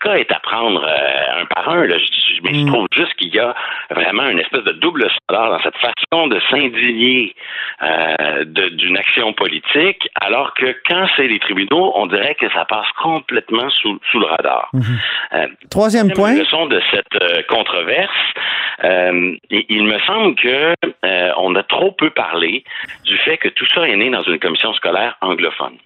Cas 0.00 0.14
est 0.14 0.30
à 0.32 0.40
prendre 0.40 0.82
euh, 0.84 1.40
un 1.42 1.46
par 1.46 1.68
un. 1.68 1.84
Là. 1.86 1.98
Je, 1.98 2.42
mais 2.42 2.54
je 2.54 2.64
Mm. 2.64 2.66
trouve 2.72 2.86
juste 2.96 3.14
qu'il 3.14 3.34
y 3.34 3.38
a 3.40 3.54
vraiment 3.90 4.28
une 4.28 4.38
espèce 4.38 4.62
de 4.64 4.72
double 4.72 5.08
standard 5.10 5.50
dans 5.50 5.60
cette 5.62 5.76
façon 5.78 6.28
de 6.28 6.38
s'indigner 6.50 7.34
euh, 7.82 8.44
d'une 8.44 8.96
action 8.96 9.32
politique, 9.32 10.08
alors 10.20 10.54
que 10.54 10.76
quand 10.88 11.06
c'est 11.16 11.26
les 11.28 11.38
tribunaux, 11.40 11.92
on 11.96 12.06
dirait 12.06 12.34
que 12.36 12.48
ça 12.50 12.64
passe 12.64 12.86
complètement 13.02 13.68
sous, 13.70 13.98
sous 14.10 14.20
le 14.20 14.26
radar. 14.26 14.70
Euh, 14.74 14.78
Mhm. 14.78 15.48
Troisième 15.70 16.12
point. 16.12 16.34
leçon 16.34 16.66
de 16.66 16.80
cette 16.92 17.22
euh, 17.22 17.42
controverse, 17.48 18.12
euh, 18.84 19.34
il, 19.50 19.64
il 19.68 19.84
me 19.84 19.98
semble 20.00 20.34
que 20.36 20.74
euh, 21.04 21.30
on 21.38 21.54
a 21.56 21.62
trop 21.64 21.92
peu 21.92 22.10
parlé 22.10 22.64
du 23.04 23.16
fait 23.18 23.36
que 23.38 23.48
tout 23.48 23.66
ça 23.74 23.88
est 23.88 23.96
né 23.96 24.10
dans 24.10 24.22
une 24.22 24.38
commission 24.38 24.72
scolaire 24.74 25.16
anglophone. 25.20 25.76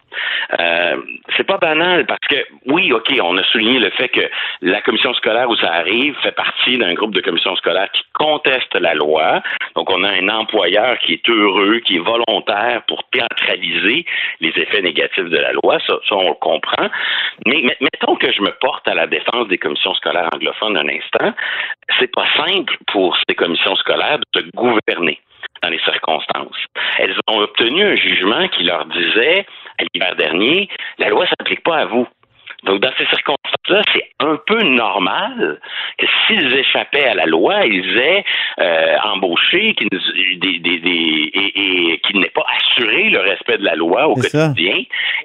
Euh, 0.60 0.96
c'est 1.36 1.46
pas 1.46 1.56
banal 1.58 2.04
parce 2.06 2.20
que 2.28 2.36
oui, 2.66 2.92
ok, 2.92 3.10
on 3.22 3.36
a 3.38 3.44
souligné 3.44 3.78
le 3.78 3.90
fait 3.90 4.01
que 4.08 4.28
la 4.60 4.80
commission 4.82 5.12
scolaire 5.14 5.48
où 5.48 5.56
ça 5.56 5.72
arrive 5.72 6.16
fait 6.22 6.32
partie 6.32 6.78
d'un 6.78 6.94
groupe 6.94 7.14
de 7.14 7.20
commissions 7.20 7.56
scolaires 7.56 7.90
qui 7.92 8.02
conteste 8.12 8.74
la 8.74 8.94
loi. 8.94 9.42
Donc 9.76 9.90
on 9.90 10.02
a 10.04 10.10
un 10.10 10.28
employeur 10.28 10.98
qui 10.98 11.14
est 11.14 11.28
heureux, 11.28 11.80
qui 11.80 11.96
est 11.96 12.04
volontaire 12.04 12.82
pour 12.86 13.02
théâtraliser 13.10 14.04
les 14.40 14.50
effets 14.56 14.82
négatifs 14.82 15.24
de 15.24 15.36
la 15.38 15.52
loi. 15.52 15.78
Ça, 15.86 15.94
on 16.12 16.28
le 16.28 16.34
comprend. 16.34 16.88
Mais 17.46 17.62
met- 17.62 17.76
mettons 17.80 18.16
que 18.16 18.30
je 18.32 18.42
me 18.42 18.50
porte 18.60 18.86
à 18.88 18.94
la 18.94 19.06
défense 19.06 19.48
des 19.48 19.58
commissions 19.58 19.94
scolaires 19.94 20.28
anglophones 20.34 20.76
un 20.76 20.88
instant. 20.88 21.32
C'est 21.98 22.12
pas 22.12 22.26
simple 22.36 22.76
pour 22.88 23.16
ces 23.28 23.34
commissions 23.34 23.76
scolaires 23.76 24.18
de 24.34 24.40
se 24.40 24.46
gouverner 24.54 25.20
dans 25.62 25.68
les 25.68 25.78
circonstances. 25.80 26.56
Elles 26.98 27.14
ont 27.28 27.40
obtenu 27.40 27.84
un 27.84 27.96
jugement 27.96 28.48
qui 28.48 28.64
leur 28.64 28.84
disait, 28.86 29.46
à 29.78 29.84
l'hiver 29.92 30.16
dernier, 30.16 30.68
la 30.98 31.08
loi 31.08 31.26
s'applique 31.26 31.62
pas 31.62 31.76
à 31.78 31.84
vous. 31.86 32.06
Donc, 32.64 32.80
dans 32.80 32.92
ces 32.96 33.06
circonstances-là, 33.06 33.82
c'est 33.92 34.08
un 34.20 34.36
peu 34.46 34.62
normal 34.62 35.60
que 35.98 36.06
s'ils 36.26 36.54
échappaient 36.54 37.04
à 37.06 37.14
la 37.14 37.26
loi, 37.26 37.66
ils 37.66 37.98
aient 37.98 38.24
euh, 38.60 38.96
embauché 39.04 39.74
qu'ils 39.74 39.88
des, 40.38 40.58
des, 40.58 40.78
des- 40.78 41.30
et, 41.34 41.92
et 41.94 41.98
qu'ils 42.00 42.20
n'aient 42.20 42.30
pas 42.30 42.46
assuré 42.56 43.10
le 43.10 43.20
respect 43.20 43.58
de 43.58 43.64
la 43.64 43.74
loi 43.74 44.06
au 44.08 44.14
C'est 44.20 44.28
ça. 44.30 44.48
quotidien. 44.48 44.76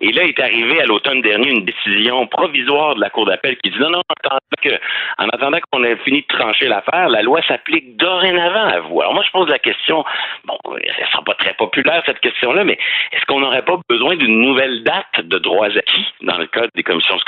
Et 0.01 0.11
là 0.11 0.23
est 0.23 0.39
arrivé 0.39 0.81
à 0.81 0.85
l'automne 0.85 1.21
dernier 1.21 1.49
une 1.49 1.65
décision 1.65 2.25
provisoire 2.27 2.95
de 2.95 3.01
la 3.01 3.09
Cour 3.09 3.25
d'appel 3.25 3.57
qui 3.57 3.69
dit 3.69 3.79
non, 3.79 3.89
non, 3.91 3.99
en 3.99 4.13
attendant 4.25 4.39
que- 4.61 4.79
en 5.19 5.29
attendant 5.29 5.57
qu'on 5.71 5.83
ait 5.83 5.95
fini 5.97 6.21
de 6.21 6.27
trancher 6.35 6.67
l'affaire, 6.67 7.09
la 7.09 7.21
loi 7.21 7.41
s'applique 7.47 7.97
dorénavant 7.97 8.65
à 8.67 8.79
vous. 8.79 8.99
Alors 9.01 9.13
moi, 9.13 9.23
je 9.25 9.31
pose 9.31 9.49
la 9.49 9.59
question, 9.59 10.03
bon, 10.45 10.57
elle 10.81 11.07
sera 11.11 11.23
pas 11.23 11.35
très 11.35 11.53
populaire 11.53 12.01
cette 12.05 12.19
question-là, 12.19 12.63
mais 12.63 12.77
est-ce 13.11 13.25
qu'on 13.25 13.39
n'aurait 13.41 13.65
pas 13.65 13.77
besoin 13.87 14.15
d'une 14.15 14.41
nouvelle 14.41 14.83
date 14.83 15.21
de 15.23 15.37
droits 15.37 15.67
acquis 15.67 16.07
dans 16.21 16.37
le 16.37 16.47
cadre 16.47 16.69
des 16.75 16.83
commissions 16.83 17.17
scolaires? 17.19 17.26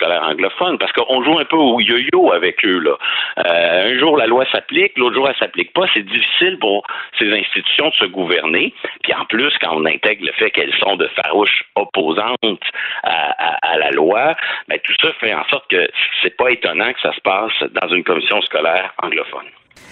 Parce 0.79 0.91
qu'on 0.93 1.23
joue 1.23 1.39
un 1.39 1.45
peu 1.45 1.55
au 1.55 1.79
yo-yo 1.79 2.31
avec 2.31 2.65
eux, 2.65 2.79
là. 2.79 2.97
Euh, 3.39 3.93
un 3.93 3.99
jour, 3.99 4.17
la 4.17 4.27
loi 4.27 4.45
s'applique, 4.51 4.97
l'autre 4.97 5.15
jour, 5.15 5.27
elle 5.29 5.35
s'applique 5.37 5.73
pas. 5.73 5.85
C'est 5.93 6.05
difficile 6.05 6.57
pour 6.59 6.85
ces 7.17 7.31
institutions 7.31 7.89
de 7.89 7.95
se 7.95 8.05
gouverner. 8.05 8.73
Puis 9.03 9.13
en 9.13 9.25
plus, 9.25 9.51
quand 9.61 9.75
on 9.75 9.85
intègre 9.85 10.25
le 10.25 10.31
fait 10.33 10.51
qu'elles 10.51 10.73
sont 10.79 10.95
de 10.95 11.07
farouches 11.15 11.65
opposantes 11.75 12.63
à, 13.03 13.77
la 13.77 13.91
loi, 13.91 14.35
ben, 14.67 14.79
tout 14.83 14.93
ça 15.01 15.09
fait 15.19 15.33
en 15.33 15.45
sorte 15.49 15.69
que 15.69 15.87
c'est 16.21 16.35
pas 16.35 16.49
étonnant 16.51 16.91
que 16.93 16.99
ça 17.01 17.13
se 17.13 17.21
passe 17.21 17.51
dans 17.81 17.87
une 17.89 18.03
commission 18.03 18.41
scolaire 18.41 18.93
anglophone. 19.01 19.45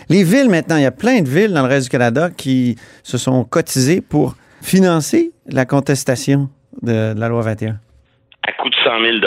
Les 0.10 0.24
villes, 0.24 0.50
maintenant, 0.50 0.78
il 0.78 0.84
y 0.84 0.88
a 0.88 0.92
plein 0.92 1.22
de 1.22 1.30
villes 1.30 1.54
dans 1.54 1.64
le 1.64 1.70
reste 1.70 1.86
du 1.86 1.90
Canada 1.90 2.30
qui 2.36 2.76
se 3.04 3.18
sont 3.18 3.44
cotisées 3.44 4.02
pour 4.02 4.36
financer 4.62 5.32
la 5.48 5.66
contestation 5.66 6.50
de 6.82 7.14
la 7.18 7.30
loi 7.30 7.42
21. 7.42 7.80
À 8.48 8.54
coût 8.54 8.70
de 8.70 8.76
100 8.76 9.02
000 9.02 9.18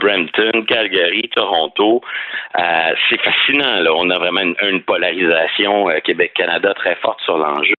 Brampton, 0.00 0.64
Calgary, 0.66 1.28
Toronto. 1.34 2.00
Euh, 2.58 2.94
c'est 3.08 3.20
fascinant. 3.20 3.80
Là. 3.80 3.90
On 3.94 4.08
a 4.10 4.18
vraiment 4.18 4.40
une, 4.40 4.56
une 4.62 4.82
polarisation 4.82 5.90
euh, 5.90 6.00
Québec-Canada 6.00 6.72
très 6.74 6.96
forte 6.96 7.20
sur 7.22 7.36
l'enjeu. 7.36 7.74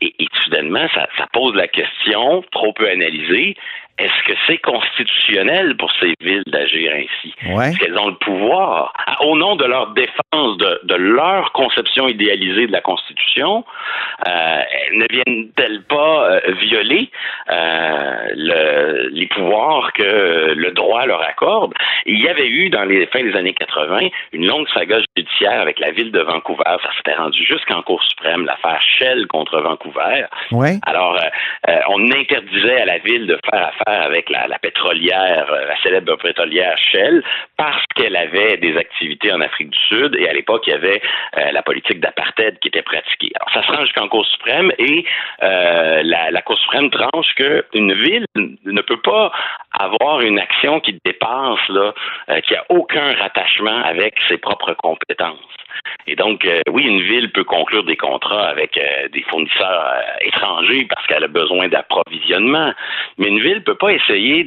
Et, 0.00 0.14
et 0.18 0.28
soudainement, 0.42 0.86
ça, 0.94 1.06
ça 1.18 1.26
pose 1.32 1.54
la 1.54 1.68
question, 1.68 2.42
trop 2.52 2.72
peu 2.72 2.88
analysée, 2.88 3.54
est-ce 4.00 4.22
que 4.32 4.38
c'est 4.46 4.58
constitutionnel 4.58 5.76
pour 5.76 5.90
ces 6.00 6.14
villes 6.20 6.42
d'agir 6.46 6.92
ainsi? 6.94 7.34
Ouais. 7.54 7.68
Est-ce 7.68 7.78
qu'elles 7.78 7.98
ont 7.98 8.08
le 8.08 8.14
pouvoir, 8.14 8.92
au 9.20 9.36
nom 9.36 9.56
de 9.56 9.64
leur 9.64 9.88
défense, 9.92 10.56
de, 10.58 10.80
de 10.84 10.94
leur 10.94 11.52
conception 11.52 12.08
idéalisée 12.08 12.66
de 12.66 12.72
la 12.72 12.80
Constitution, 12.80 13.64
euh, 14.26 14.60
ne 14.94 15.06
viennent-elles 15.10 15.82
pas 15.82 16.30
euh, 16.30 16.40
violer 16.60 17.10
euh, 17.50 18.28
le- 18.34 19.08
les 19.12 19.26
pouvoirs 19.26 19.92
que 19.92 20.54
le 20.54 20.70
droit 20.72 21.06
leur 21.06 21.22
accorde? 21.22 21.74
Il 22.06 22.20
y 22.20 22.28
avait 22.28 22.48
eu, 22.48 22.70
dans 22.70 22.84
les 22.84 23.06
fins 23.06 23.22
des 23.22 23.36
années 23.36 23.54
80, 23.54 24.08
une 24.32 24.46
longue 24.46 24.68
saga 24.74 24.98
judiciaire 25.16 25.60
avec 25.60 25.78
la 25.78 25.90
ville 25.90 26.12
de 26.12 26.20
Vancouver. 26.20 26.62
Ça 26.64 26.90
s'était 26.96 27.14
rendu 27.14 27.44
jusqu'en 27.44 27.82
Cour 27.82 28.02
suprême, 28.04 28.44
l'affaire 28.46 28.80
Shell 28.98 29.26
contre 29.26 29.60
Vancouver. 29.60 30.24
Ouais. 30.52 30.78
Alors, 30.86 31.18
on 31.88 32.10
interdisait 32.12 32.80
à 32.80 32.84
la 32.86 32.98
ville 32.98 33.26
de 33.26 33.38
faire 33.50 33.66
affaire 33.68 33.89
avec 33.90 34.30
la, 34.30 34.46
la 34.46 34.58
pétrolière, 34.58 35.46
euh, 35.50 35.66
la 35.66 35.76
célèbre 35.82 36.16
pétrolière 36.16 36.76
Shell, 36.78 37.22
parce 37.56 37.84
qu'elle 37.94 38.16
avait 38.16 38.56
des 38.56 38.76
activités 38.76 39.32
en 39.32 39.40
Afrique 39.40 39.70
du 39.70 39.78
Sud 39.88 40.16
et 40.16 40.28
à 40.28 40.32
l'époque, 40.32 40.64
il 40.66 40.70
y 40.70 40.74
avait 40.74 41.00
euh, 41.38 41.52
la 41.52 41.62
politique 41.62 42.00
d'apartheid 42.00 42.58
qui 42.60 42.68
était 42.68 42.82
pratiquée. 42.82 43.32
Alors, 43.36 43.50
ça 43.52 43.62
se 43.66 43.76
rend 43.76 43.84
jusqu'en 43.84 44.08
Cour 44.08 44.26
suprême 44.26 44.72
et 44.78 45.04
euh, 45.42 46.02
la, 46.02 46.30
la 46.30 46.42
Cour 46.42 46.58
suprême 46.58 46.90
tranche 46.90 47.34
qu'une 47.34 47.92
ville 47.94 48.26
ne 48.36 48.80
peut 48.82 49.00
pas 49.00 49.32
avoir 49.84 50.20
une 50.20 50.38
action 50.38 50.80
qui 50.80 50.98
dépasse, 51.04 51.68
là, 51.68 51.92
euh, 52.28 52.40
qui 52.40 52.54
a 52.54 52.64
aucun 52.68 53.14
rattachement 53.14 53.82
avec 53.82 54.14
ses 54.28 54.38
propres 54.38 54.74
compétences. 54.74 55.38
Et 56.06 56.16
donc, 56.16 56.44
euh, 56.44 56.60
oui, 56.70 56.84
une 56.84 57.00
ville 57.00 57.30
peut 57.32 57.44
conclure 57.44 57.84
des 57.84 57.96
contrats 57.96 58.48
avec 58.48 58.76
euh, 58.76 59.08
des 59.08 59.22
fournisseurs 59.22 60.02
étrangers 60.22 60.86
parce 60.88 61.06
qu'elle 61.06 61.24
a 61.24 61.28
besoin 61.28 61.68
d'approvisionnement, 61.68 62.72
mais 63.18 63.28
une 63.28 63.40
ville 63.40 63.62
peut 63.62 63.76
pas 63.76 63.92
essayer 63.92 64.46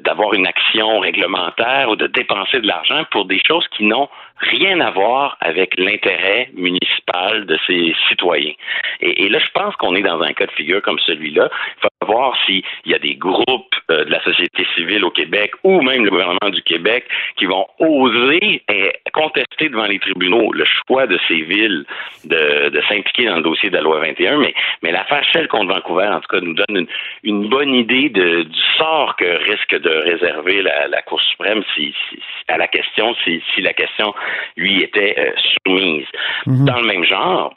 d'avoir 0.00 0.34
une 0.34 0.46
action 0.46 1.00
réglementaire 1.00 1.90
ou 1.90 1.96
de 1.96 2.06
dépenser 2.06 2.60
de 2.60 2.66
l'argent 2.66 3.04
pour 3.10 3.24
des 3.24 3.40
choses 3.46 3.66
qui 3.68 3.84
n'ont 3.84 4.08
rien 4.40 4.80
à 4.80 4.90
voir 4.90 5.36
avec 5.40 5.78
l'intérêt 5.78 6.50
municipal 6.54 7.44
de 7.46 7.58
ses 7.66 7.94
citoyens. 8.08 8.52
Et, 9.00 9.28
là, 9.28 9.38
je 9.38 9.50
pense 9.52 9.74
qu'on 9.76 9.94
est 9.94 10.02
dans 10.02 10.20
un 10.22 10.32
cas 10.32 10.46
de 10.46 10.52
figure 10.52 10.82
comme 10.82 10.98
celui-là. 11.00 11.48
Il 11.76 11.88
voir 12.06 12.34
s'il 12.46 12.62
y 12.86 12.94
a 12.94 12.98
des 12.98 13.16
groupes 13.16 13.74
euh, 13.90 14.04
de 14.04 14.10
la 14.10 14.22
société 14.22 14.64
civile 14.76 15.04
au 15.04 15.10
Québec 15.10 15.52
ou 15.64 15.80
même 15.82 16.04
le 16.04 16.10
gouvernement 16.10 16.50
du 16.50 16.62
Québec 16.62 17.04
qui 17.36 17.46
vont 17.46 17.66
oser 17.80 18.62
eh, 18.70 18.92
contester 19.12 19.68
devant 19.68 19.86
les 19.86 19.98
tribunaux 19.98 20.52
le 20.52 20.64
choix 20.64 21.06
de 21.06 21.18
ces 21.26 21.40
villes 21.42 21.84
de, 22.24 22.68
de 22.68 22.80
s'impliquer 22.88 23.26
dans 23.26 23.36
le 23.36 23.42
dossier 23.42 23.70
de 23.70 23.74
la 23.76 23.82
loi 23.82 23.98
21. 24.00 24.38
Mais, 24.38 24.54
mais 24.82 24.92
l'affaire 24.92 25.24
Shell 25.32 25.48
contre 25.48 25.74
Vancouver, 25.74 26.06
en 26.06 26.20
tout 26.20 26.28
cas, 26.28 26.40
nous 26.40 26.54
donne 26.54 26.66
une, 26.76 26.86
une 27.24 27.48
bonne 27.48 27.74
idée 27.74 28.08
de, 28.10 28.42
du 28.44 28.60
sort 28.78 29.16
que 29.16 29.50
risque 29.50 29.74
de 29.80 29.90
réserver 29.90 30.62
la, 30.62 30.86
la 30.86 31.02
Cour 31.02 31.20
suprême 31.20 31.62
si, 31.74 31.92
si- 32.10 32.20
à 32.46 32.56
la 32.58 32.68
question, 32.68 33.14
si, 33.24 33.42
si 33.54 33.60
la 33.60 33.72
question 33.72 34.14
lui 34.56 34.82
était 34.82 35.14
euh, 35.18 35.32
soumise. 35.66 36.06
Mhm. 36.46 36.64
Dans 36.64 36.78
le 36.80 36.86
même 36.86 37.04
genre, 37.04 37.54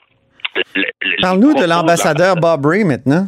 le- 0.75 0.84
le- 1.04 1.21
Parle-nous 1.21 1.54
de 1.54 1.65
l'ambassadeur 1.65 2.36
Bob 2.38 2.65
Ray 2.65 2.84
maintenant. 2.84 3.27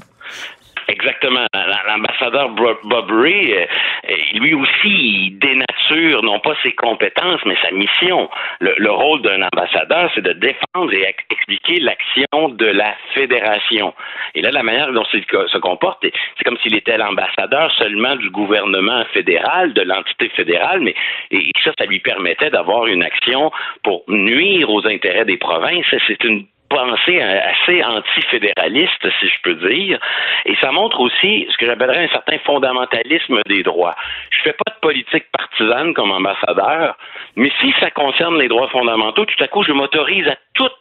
Exactement. 0.94 1.48
L'ambassadeur 1.88 2.50
Bob 2.50 3.10
Ray, 3.12 3.54
euh, 3.54 3.66
euh, 4.10 4.16
lui 4.36 4.54
aussi, 4.54 4.70
il 4.86 5.40
dénature 5.40 6.22
non 6.22 6.40
pas 6.40 6.56
ses 6.62 6.74
compétences, 6.74 7.42
mais 7.46 7.56
sa 7.64 7.72
mission. 7.72 8.30
Le, 8.60 8.76
le 8.78 8.92
rôle 8.92 9.22
d'un 9.24 9.42
ambassadeur, 9.42 10.12
c'est 10.14 10.22
de 10.22 10.34
défendre 10.34 10.94
et 10.94 11.02
ex- 11.02 11.24
expliquer 11.32 11.80
l'action 11.80 12.50
de 12.50 12.68
la 12.68 12.94
fédération. 13.16 13.94
Et 14.36 14.42
là, 14.42 14.52
la 14.52 14.62
manière 14.62 14.92
dont 14.94 15.06
il 15.14 15.24
se 15.24 15.58
comporte, 15.58 16.04
c'est 16.04 16.44
comme 16.46 16.58
s'il 16.60 16.76
était 16.76 16.98
l'ambassadeur 16.98 17.72
seulement 17.72 18.16
du 18.16 18.30
gouvernement 18.30 19.04
fédéral, 19.14 19.74
de 19.74 19.82
l'entité 19.82 20.30
fédérale, 20.30 20.80
mais 20.82 20.94
et 21.32 21.52
ça, 21.64 21.72
ça 21.78 21.86
lui 21.86 22.00
permettait 22.00 22.52
d'avoir 22.52 22.86
une 22.86 23.04
action 23.04 23.52
pour 23.84 24.04
nuire 24.08 24.70
aux 24.70 24.86
intérêts 24.88 25.26
des 25.26 25.38
provinces. 25.38 25.86
C'est 26.08 26.24
une 26.24 26.46
pensée 26.74 27.22
assez 27.22 27.84
antifédéraliste, 27.84 29.08
si 29.20 29.28
je 29.28 29.42
peux 29.44 29.56
dire. 29.56 30.00
Et 30.46 30.56
ça 30.56 30.72
montre 30.72 31.00
aussi 31.00 31.48
ce 31.52 31.58
que 31.58 31.66
j'appellerais 31.66 32.06
un 32.06 32.10
certain 32.10 32.40
fondamentalisme 32.40 33.42
des 33.48 33.64
droits. 33.64 33.96
Je 34.32 34.42
fais 34.42 34.54
pas 34.54 34.74
de 34.74 34.80
politique 34.82 35.26
partisane 35.32 35.94
comme 35.94 36.12
ambassadeur, 36.12 36.98
mais 37.36 37.52
si 37.62 37.74
ça 37.80 37.92
concerne 37.92 38.40
les 38.40 38.48
droits 38.48 38.70
fondamentaux, 38.70 39.26
tout 39.26 39.44
à 39.44 39.48
coup, 39.48 39.64
je 39.64 39.72
m'autorise 39.72 40.28
à 40.28 40.36
toute 40.54 40.74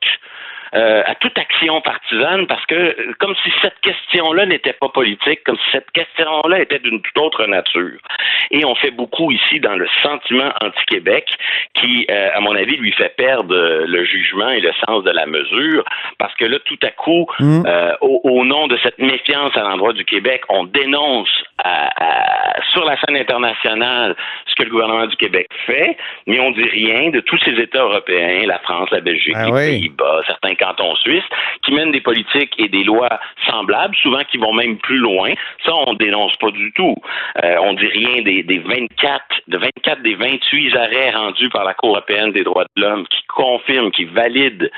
euh, 0.74 1.02
à 1.06 1.14
toute 1.16 1.36
action 1.38 1.80
partisane 1.82 2.46
parce 2.46 2.64
que 2.66 2.74
euh, 2.74 3.12
comme 3.18 3.34
si 3.42 3.50
cette 3.60 3.78
question-là 3.80 4.46
n'était 4.46 4.72
pas 4.72 4.88
politique, 4.88 5.44
comme 5.44 5.56
si 5.56 5.70
cette 5.72 5.90
question-là 5.92 6.60
était 6.60 6.78
d'une 6.78 7.00
toute 7.02 7.18
autre 7.18 7.46
nature. 7.46 7.98
Et 8.50 8.64
on 8.64 8.74
fait 8.74 8.90
beaucoup 8.90 9.30
ici 9.30 9.60
dans 9.60 9.76
le 9.76 9.86
sentiment 10.02 10.50
anti-Québec 10.62 11.26
qui, 11.74 12.06
euh, 12.10 12.30
à 12.34 12.40
mon 12.40 12.54
avis, 12.56 12.76
lui 12.76 12.92
fait 12.92 13.14
perdre 13.16 13.54
le 13.86 14.04
jugement 14.04 14.50
et 14.50 14.60
le 14.60 14.72
sens 14.86 15.04
de 15.04 15.10
la 15.10 15.26
mesure 15.26 15.84
parce 16.18 16.34
que 16.36 16.44
là, 16.44 16.58
tout 16.64 16.78
à 16.82 16.90
coup, 16.90 17.26
Mm. 17.40 17.62
euh, 17.66 17.92
au, 18.00 18.20
au 18.24 18.44
nom 18.44 18.66
de 18.66 18.78
cette 18.82 18.98
méfiance 18.98 19.56
à 19.56 19.60
l'endroit 19.62 19.92
du 19.92 20.04
Québec, 20.04 20.42
on 20.48 20.64
dénonce 20.64 21.30
à- 21.62 21.90
à- 22.02 22.62
sur 22.70 22.84
la 22.84 22.96
scène 23.00 23.16
internationale 23.16 24.14
ce 24.46 24.54
que 24.54 24.62
le 24.64 24.70
gouvernement 24.70 25.06
du 25.06 25.16
Québec 25.16 25.46
fait, 25.66 25.96
mais 26.26 26.40
on 26.40 26.50
dit 26.50 26.64
rien 26.64 27.10
de 27.10 27.20
tous 27.20 27.38
ces 27.44 27.52
États 27.60 27.82
européens, 27.82 28.46
la 28.46 28.58
France, 28.60 28.88
la 28.90 29.00
Belgique, 29.00 29.34
Ah 29.36 29.46
les 29.46 29.52
oui. 29.52 29.66
Pays-Bas, 29.80 30.22
certains 30.26 30.54
cantons 30.62 30.94
suisses, 30.96 31.24
qui 31.64 31.72
mènent 31.72 31.92
des 31.92 32.00
politiques 32.00 32.54
et 32.58 32.68
des 32.68 32.84
lois 32.84 33.18
semblables, 33.46 33.94
souvent 34.02 34.22
qui 34.30 34.38
vont 34.38 34.52
même 34.52 34.78
plus 34.78 34.98
loin. 34.98 35.32
Ça, 35.64 35.72
on 35.74 35.94
dénonce 35.94 36.36
pas 36.36 36.50
du 36.50 36.72
tout. 36.72 36.94
Euh, 37.42 37.56
on 37.60 37.72
dit 37.74 37.86
rien 37.86 38.22
des, 38.22 38.42
des 38.42 38.58
24, 38.58 39.24
de 39.48 39.58
24 39.58 40.02
des 40.02 40.14
28 40.14 40.76
arrêts 40.76 41.10
rendus 41.10 41.48
par 41.48 41.64
la 41.64 41.74
Cour 41.74 41.90
européenne 41.90 42.32
des 42.32 42.44
droits 42.44 42.64
de 42.76 42.82
l'homme 42.82 43.06
qui 43.08 43.22
confirment, 43.28 43.90
qui 43.90 44.04
valident 44.04 44.70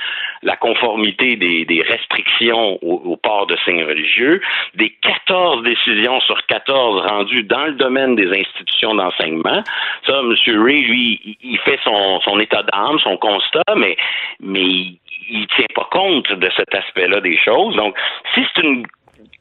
la 0.42 0.56
conformité 0.56 1.36
des, 1.36 1.64
des 1.64 1.82
restrictions 1.82 2.78
au, 2.82 3.16
port 3.16 3.46
de 3.46 3.56
signes 3.64 3.84
religieux, 3.84 4.40
des 4.74 4.90
14 5.02 5.62
décisions 5.62 6.20
sur 6.20 6.44
14 6.46 7.06
rendues 7.06 7.44
dans 7.44 7.66
le 7.66 7.72
domaine 7.72 8.14
des 8.16 8.28
institutions 8.38 8.94
d'enseignement. 8.94 9.62
Ça, 10.06 10.20
M. 10.20 10.34
Ray, 10.62 10.82
lui, 10.82 11.20
il- 11.24 11.36
il 11.42 11.58
fait 11.60 11.78
son, 11.84 12.20
son 12.20 12.38
état 12.40 12.62
d'âme, 12.62 12.98
son 13.00 13.16
constat, 13.16 13.62
mais, 13.76 13.96
mais 14.40 14.94
il, 15.28 15.46
tient 15.48 15.66
pas 15.74 15.88
compte 15.90 16.32
de 16.32 16.50
cet 16.56 16.74
aspect-là 16.74 17.20
des 17.20 17.36
choses. 17.38 17.76
Donc, 17.76 17.96
si 18.34 18.44
c'est 18.54 18.62
une 18.62 18.86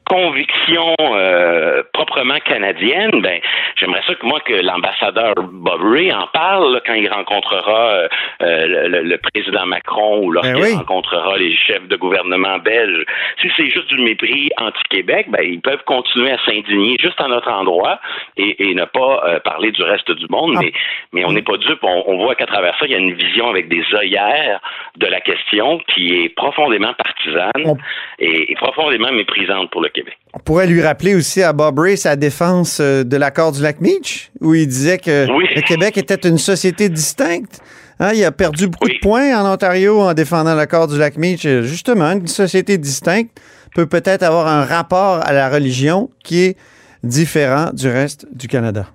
conviction 0.08 0.94
euh, 1.00 1.82
proprement 1.92 2.38
canadienne, 2.44 3.20
ben 3.22 3.40
j'aimerais 3.76 4.02
ça 4.06 4.14
que 4.14 4.26
moi 4.26 4.40
que 4.40 4.52
l'ambassadeur 4.52 5.34
Bob 5.50 5.80
Ray 5.82 6.12
en 6.12 6.26
parle 6.28 6.74
là, 6.74 6.80
quand 6.84 6.94
il 6.94 7.08
rencontrera 7.08 7.88
euh, 7.90 8.08
euh, 8.42 9.02
le, 9.02 9.16
président 9.18 9.66
Macron 9.66 10.24
ou 10.24 10.32
lorsqu'il 10.32 10.54
Ben 10.56 10.62
oui. 10.62 10.74
rencontrera 10.74 11.36
les 11.38 11.54
chefs 11.54 11.86
de 11.88 11.96
gouvernement 11.96 12.58
belges. 12.58 13.04
Si 13.40 13.48
c'est 13.56 13.70
juste 13.70 13.88
du 13.88 14.00
mépris 14.02 14.50
anti-Québec, 14.58 15.26
ben 15.30 15.42
ils 15.42 15.60
peuvent 15.60 15.82
continuer 15.84 16.32
à 16.32 16.38
s'indigner 16.44 16.96
juste 17.00 17.20
à 17.20 17.28
notre 17.28 17.50
endroit 17.50 18.00
et, 18.36 18.70
et 18.70 18.74
ne 18.74 18.84
pas 18.84 19.22
euh, 19.26 19.40
parler 19.40 19.72
du 19.72 19.82
reste 19.82 20.10
du 20.10 20.26
monde. 20.28 20.54
Ah. 20.56 20.60
Mais, 20.62 20.72
mais 21.12 21.24
on 21.24 21.32
n'est 21.32 21.42
pas 21.42 21.56
dupe. 21.56 21.82
On, 21.82 22.04
on 22.06 22.18
voit 22.18 22.34
qu'à 22.34 22.46
travers 22.46 22.76
ça, 22.78 22.86
il 22.86 22.92
y 22.92 22.94
a 22.94 22.98
une 22.98 23.14
vision 23.14 23.48
avec 23.48 23.68
des 23.68 23.84
œillères 23.94 24.60
de 24.96 25.06
la 25.06 25.20
question 25.20 25.78
qui 25.88 26.24
est 26.24 26.28
profondément 26.28 26.92
partisane 26.94 27.78
et, 28.18 28.52
et 28.52 28.54
profondément 28.56 29.12
méprisante 29.12 29.70
pour 29.70 29.80
le 29.80 29.88
Québec. 29.94 30.14
On 30.34 30.38
pourrait 30.40 30.66
lui 30.66 30.82
rappeler 30.82 31.14
aussi 31.14 31.42
à 31.42 31.52
Bob 31.52 31.78
Ray 31.78 31.96
sa 31.96 32.16
défense 32.16 32.78
euh, 32.80 33.04
de 33.04 33.16
l'accord 33.16 33.52
du 33.52 33.62
lac 33.62 33.80
Meach, 33.80 34.30
où 34.40 34.54
il 34.54 34.66
disait 34.66 34.98
que 34.98 35.26
Oui. 35.36 35.44
le 35.54 35.62
Québec 35.62 35.96
était 35.96 36.28
une 36.28 36.38
société 36.38 36.88
distincte. 36.88 37.60
Hein, 38.00 38.10
il 38.14 38.24
a 38.24 38.32
perdu 38.32 38.66
beaucoup 38.66 38.86
Oui. 38.86 38.94
de 38.94 38.98
points 39.00 39.40
en 39.40 39.52
Ontario 39.54 40.00
en 40.00 40.12
défendant 40.14 40.54
l'accord 40.54 40.88
du 40.88 40.98
lac 40.98 41.16
Meach. 41.16 41.46
Justement, 41.62 42.10
une 42.12 42.26
société 42.26 42.76
distincte 42.76 43.40
peut 43.74 43.86
peut-être 43.86 44.22
avoir 44.24 44.48
un 44.48 44.64
rapport 44.64 45.20
à 45.24 45.32
la 45.32 45.48
religion 45.48 46.10
qui 46.24 46.40
est 46.42 46.56
différent 47.04 47.70
du 47.72 47.88
reste 47.88 48.26
du 48.32 48.48
Canada. 48.48 48.86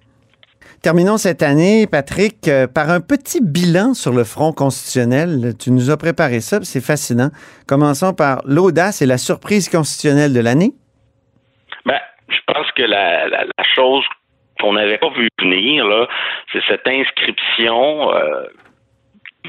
Terminons 0.82 1.18
cette 1.18 1.44
année, 1.44 1.88
Patrick, 1.88 2.48
euh, 2.48 2.66
par 2.66 2.90
un 2.90 3.02
petit 3.02 3.42
bilan 3.42 3.94
sur 3.94 4.14
le 4.14 4.24
front 4.24 4.54
constitutionnel. 4.54 5.54
Tu 5.60 5.72
nous 5.72 5.90
as 5.90 5.98
préparé 5.98 6.40
ça, 6.40 6.60
c'est 6.64 6.80
fascinant. 6.80 7.32
Commençons 7.68 8.14
par 8.14 8.42
l'audace 8.46 9.02
et 9.02 9.06
la 9.06 9.18
surprise 9.18 9.68
constitutionnelle 9.68 10.32
de 10.32 10.40
l'année. 10.40 10.74
Ben, 11.86 12.00
je 12.28 12.40
pense 12.48 12.72
que 12.74 12.84
la, 12.84 13.28
la, 13.28 13.44
la 13.46 13.64
chose 13.64 14.06
qu'on 14.60 14.74
n'avait 14.74 14.98
pas 14.98 15.10
vu 15.10 15.30
venir, 15.40 15.88
là, 15.88 16.08
c'est 16.52 16.62
cette 16.68 16.88
inscription 16.88 18.14
euh, 18.14 18.44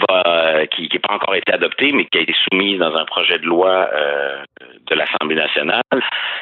va- 0.08 0.66
qui 0.68 0.88
n'a 0.92 1.00
pas 1.00 1.14
encore 1.14 1.34
été 1.34 1.52
adoptée, 1.52 1.92
mais 1.92 2.04
qui 2.06 2.18
a 2.18 2.20
été 2.22 2.34
soumise 2.48 2.78
dans 2.78 2.94
un 2.94 3.04
projet 3.04 3.38
de 3.38 3.46
loi 3.46 3.88
euh, 3.92 4.44
de 4.90 4.96
l'Assemblée 4.96 5.36
nationale, 5.36 5.82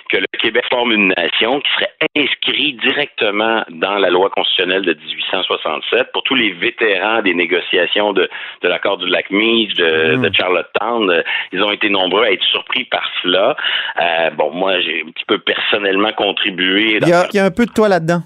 que 0.08 0.16
le 0.16 0.26
Québec 0.40 0.64
forme 0.70 0.92
une 0.92 1.08
nation 1.16 1.60
qui 1.60 1.70
serait 1.72 1.92
inscrit 2.16 2.72
directement 2.74 3.62
dans 3.70 3.96
la 3.98 4.10
loi 4.10 4.30
constitutionnelle 4.30 4.82
de 4.82 4.94
1867 4.94 6.12
pour 6.12 6.22
tous 6.22 6.34
les 6.34 6.52
vétérans 6.52 7.22
des 7.22 7.34
négociations 7.34 8.12
de, 8.12 8.28
de 8.62 8.68
l'accord 8.68 8.96
du 8.98 9.06
lac 9.06 9.30
Meach, 9.30 9.74
de, 9.74 10.16
Mm. 10.16 10.22
de 10.22 10.34
Charlottetown. 10.34 11.10
Euh, 11.10 11.22
Ils 11.52 11.62
ont 11.62 11.70
été 11.70 11.90
nombreux 11.90 12.24
à 12.24 12.30
être 12.32 12.44
surpris 12.44 12.84
par 12.84 13.02
cela. 13.22 13.56
Euh, 14.00 14.30
bon, 14.30 14.50
moi, 14.52 14.80
j'ai 14.80 15.02
un 15.06 15.10
petit 15.10 15.24
peu 15.26 15.38
personnellement 15.38 16.12
contribué. 16.12 17.00
dans- 17.00 17.06
Il 17.06 17.10
y 17.10 17.12
a, 17.14 17.26
il 17.32 17.36
y 17.36 17.40
a 17.40 17.44
un 17.44 17.50
peu 17.50 17.66
de 17.66 17.72
toi 17.72 17.88
là-dedans. 17.88 18.22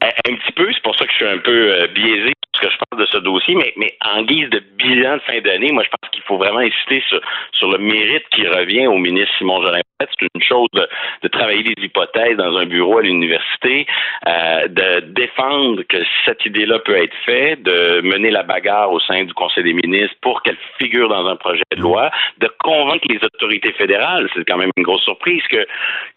Un, 0.00 0.34
petit 0.34 0.52
peu, 0.52 0.70
c'est 0.72 0.82
pour 0.82 0.96
ça 0.96 1.06
que 1.06 1.12
je 1.12 1.16
suis 1.16 1.26
un 1.26 1.38
peu 1.38 1.72
euh, 1.72 1.86
biaisé 1.88 2.32
parce 2.52 2.66
que 2.66 2.72
je 2.72 2.78
parle 2.88 3.02
de 3.02 3.06
ce 3.06 3.18
dossier, 3.18 3.54
mais, 3.54 3.72
mais 3.76 3.96
en 4.04 4.22
guise 4.22 4.48
de 4.50 4.60
bilan 4.78 5.16
de 5.16 5.22
fin 5.22 5.40
d'année, 5.40 5.72
moi 5.72 5.82
je 5.82 5.88
pense 5.88 6.10
qu'il 6.10 6.22
faut 6.22 6.36
vraiment 6.36 6.60
insister 6.60 7.02
sur, 7.08 7.20
sur 7.52 7.70
le 7.70 7.78
mérite 7.78 8.24
qui 8.30 8.46
revient 8.46 8.86
au 8.86 8.98
ministre 8.98 9.34
Simon 9.38 9.62
Jolin 9.62 9.80
C'est 10.18 10.28
une 10.34 10.42
chose 10.42 10.68
de, 10.72 11.28
travailler 11.28 11.62
des 11.62 11.82
hypothèses 11.82 12.36
dans 12.36 12.56
un 12.56 12.66
bureau 12.66 12.98
à 12.98 13.02
l'université, 13.02 13.86
euh, 14.28 14.68
de 14.68 15.00
défendre 15.00 15.82
que 15.82 15.96
cette 16.24 16.44
idée-là 16.46 16.78
peut 16.78 16.96
être 16.96 17.14
faite, 17.24 17.62
de 17.62 18.00
mener 18.02 18.30
la 18.30 18.42
bagarre 18.42 18.92
au 18.92 19.00
sein 19.00 19.24
du 19.24 19.34
Conseil 19.34 19.64
des 19.64 19.72
ministres 19.72 20.16
pour 20.20 20.42
qu'elle 20.42 20.56
figure 20.78 21.08
dans 21.08 21.26
un 21.26 21.36
projet 21.36 21.64
de 21.74 21.80
loi, 21.80 22.10
de 22.38 22.48
convaincre 22.60 23.06
les 23.08 23.22
autorités 23.24 23.72
fédérales. 23.72 24.28
C'est 24.34 24.44
quand 24.44 24.58
même 24.58 24.70
une 24.76 24.84
grosse 24.84 25.02
surprise 25.02 25.42
que, 25.50 25.66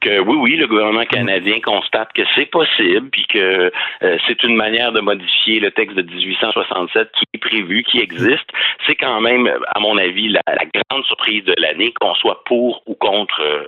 que 0.02 0.20
oui, 0.20 0.38
oui, 0.40 0.56
le 0.58 0.68
gouvernement 0.68 1.06
canadien 1.06 1.60
constate 1.62 2.14
que 2.14 2.24
c'est 2.36 2.46
possible, 2.46 3.10
puis 3.10 3.26
que 3.28 3.72
euh, 4.04 4.18
c'est 4.28 4.44
une 4.44 4.56
manière 4.56 4.92
de 4.92 5.02
modifier 5.02 5.60
le 5.60 5.72
texte 5.72 5.96
de 5.96 6.04
1867 6.04 7.12
qui 7.14 7.26
est 7.34 7.38
prévu, 7.38 7.84
qui 7.84 8.00
existe. 8.00 8.50
C'est 8.86 8.96
quand 8.96 9.22
même, 9.22 9.50
à 9.76 9.80
mon 9.80 9.98
avis, 9.98 10.30
la, 10.30 10.42
la 10.48 10.66
grande 10.66 11.06
surprise 11.06 11.44
de 11.46 11.56
l'année 11.58 11.94
qu'on 12.00 12.16
soit 12.16 12.44
pour 12.46 12.82
ou 12.86 12.96
contre 12.96 13.42
euh, 13.42 13.64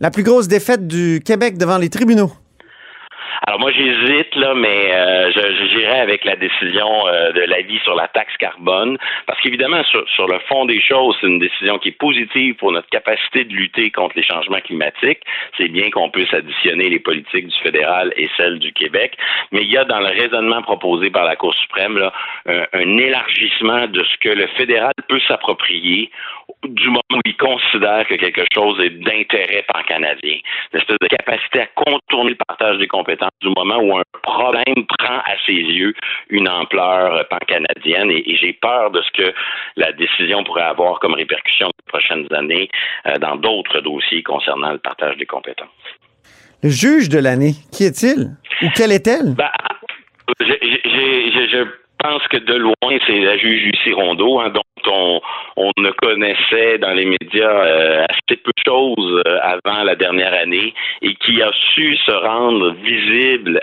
La 0.00 0.10
plus 0.10 0.22
grosse 0.22 0.48
défaite 0.48 0.86
du 0.86 1.20
Québec 1.24 1.58
devant 1.58 1.78
les 1.78 1.88
tribunaux. 1.88 2.32
Alors 3.42 3.60
moi 3.60 3.70
j'hésite 3.72 4.34
là, 4.36 4.54
mais 4.54 4.94
euh, 4.94 5.30
je 5.32 5.66
j'irai 5.68 6.00
avec 6.00 6.24
la 6.24 6.36
décision 6.36 7.06
euh, 7.08 7.32
de 7.32 7.40
l'avis 7.40 7.78
sur 7.80 7.94
la 7.94 8.08
taxe 8.08 8.36
carbone, 8.38 8.96
parce 9.26 9.40
qu'évidemment 9.40 9.82
sur, 9.84 10.08
sur 10.08 10.26
le 10.26 10.38
fond 10.48 10.64
des 10.64 10.80
choses, 10.80 11.16
c'est 11.20 11.26
une 11.26 11.38
décision 11.38 11.78
qui 11.78 11.88
est 11.88 11.98
positive 11.98 12.54
pour 12.54 12.72
notre 12.72 12.88
capacité 12.88 13.44
de 13.44 13.52
lutter 13.52 13.90
contre 13.90 14.16
les 14.16 14.22
changements 14.22 14.60
climatiques. 14.60 15.20
C'est 15.56 15.68
bien 15.68 15.90
qu'on 15.90 16.10
puisse 16.10 16.32
additionner 16.32 16.88
les 16.88 16.98
politiques 16.98 17.48
du 17.48 17.58
fédéral 17.60 18.12
et 18.16 18.28
celles 18.36 18.58
du 18.58 18.72
Québec, 18.72 19.16
mais 19.52 19.62
il 19.62 19.70
y 19.70 19.76
a 19.76 19.84
dans 19.84 20.00
le 20.00 20.06
raisonnement 20.08 20.62
proposé 20.62 21.10
par 21.10 21.24
la 21.24 21.36
Cour 21.36 21.54
suprême 21.54 21.98
là, 21.98 22.12
un, 22.46 22.64
un 22.72 22.98
élargissement 22.98 23.86
de 23.86 24.02
ce 24.02 24.16
que 24.18 24.30
le 24.30 24.46
fédéral 24.48 24.92
peut 25.08 25.20
s'approprier 25.28 26.10
du 26.64 26.88
moment 26.88 27.02
où 27.12 27.20
il 27.24 27.36
considère 27.36 28.06
que 28.06 28.14
quelque 28.14 28.44
chose 28.54 28.80
est 28.80 28.90
d'intérêt 28.90 29.64
pan-canadien. 29.72 30.38
Une 30.72 30.80
espèce 30.80 30.96
de 31.00 31.06
capacité 31.08 31.60
à 31.60 31.66
contourner 31.66 32.30
le 32.30 32.36
partage 32.36 32.78
des 32.78 32.86
compétences 32.86 33.25
du 33.40 33.48
moment 33.56 33.78
où 33.78 33.96
un 33.96 34.02
problème 34.22 34.86
prend 34.98 35.18
à 35.18 35.36
ses 35.44 35.52
yeux 35.52 35.94
une 36.30 36.48
ampleur 36.48 37.26
pan-canadienne 37.28 38.10
et, 38.10 38.30
et 38.30 38.36
j'ai 38.36 38.52
peur 38.54 38.90
de 38.90 39.02
ce 39.02 39.10
que 39.22 39.34
la 39.76 39.92
décision 39.92 40.44
pourrait 40.44 40.62
avoir 40.62 40.98
comme 41.00 41.14
répercussion 41.14 41.68
les 41.68 41.90
prochaines 41.90 42.26
années 42.32 42.68
euh, 43.06 43.18
dans 43.18 43.36
d'autres 43.36 43.80
dossiers 43.80 44.22
concernant 44.22 44.72
le 44.72 44.78
partage 44.78 45.16
des 45.16 45.26
compétences. 45.26 45.68
Le 46.62 46.70
juge 46.70 47.08
de 47.08 47.18
l'année, 47.18 47.52
qui 47.72 47.84
est-il? 47.84 48.36
Ou 48.62 48.68
quelle 48.74 48.92
est-elle? 48.92 49.34
Ben, 49.34 49.50
je 50.40 51.66
pense 51.98 52.26
que 52.28 52.38
de 52.38 52.54
loin, 52.54 52.98
c'est 53.06 53.20
la 53.20 53.36
juge 53.36 53.64
Lucie 53.64 53.92
Rondeau, 53.92 54.40
hein, 54.40 54.50
dont 54.50 54.62
on, 54.86 55.20
on, 55.56 55.70
ne 55.78 55.90
connaissait 55.90 56.78
dans 56.78 56.92
les 56.92 57.06
médias 57.06 57.50
euh, 57.50 58.04
assez 58.08 58.36
peu 58.36 58.52
de 58.56 58.62
choses 58.64 59.22
euh, 59.26 59.38
avant 59.42 59.82
la 59.84 59.96
dernière 59.96 60.34
année 60.34 60.74
et 61.02 61.14
qui 61.14 61.42
a 61.42 61.50
su 61.74 61.96
se 61.96 62.12
rendre 62.12 62.72
visible, 62.82 63.60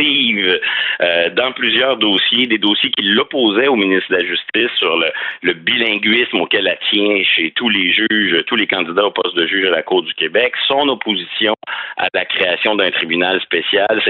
euh, 0.00 1.30
dans 1.30 1.52
plusieurs 1.52 1.96
dossiers, 1.96 2.46
des 2.46 2.58
dossiers 2.58 2.90
qui 2.90 3.02
l'opposaient 3.02 3.68
au 3.68 3.76
ministre 3.76 4.10
de 4.10 4.16
la 4.16 4.24
Justice 4.24 4.78
sur 4.78 4.96
le, 4.96 5.10
le, 5.42 5.54
bilinguisme 5.54 6.40
auquel 6.40 6.66
elle 6.66 6.78
tient 6.90 7.22
chez 7.24 7.52
tous 7.52 7.68
les 7.68 7.92
juges, 7.92 8.44
tous 8.46 8.56
les 8.56 8.66
candidats 8.66 9.06
au 9.06 9.10
poste 9.10 9.36
de 9.36 9.46
juge 9.46 9.66
à 9.66 9.70
la 9.70 9.82
Cour 9.82 10.02
du 10.02 10.14
Québec, 10.14 10.52
son 10.68 10.88
opposition 10.88 11.54
à 11.96 12.08
la 12.12 12.24
création 12.24 12.74
d'un 12.76 12.90
tribunal 12.90 13.40
spécial. 13.40 14.02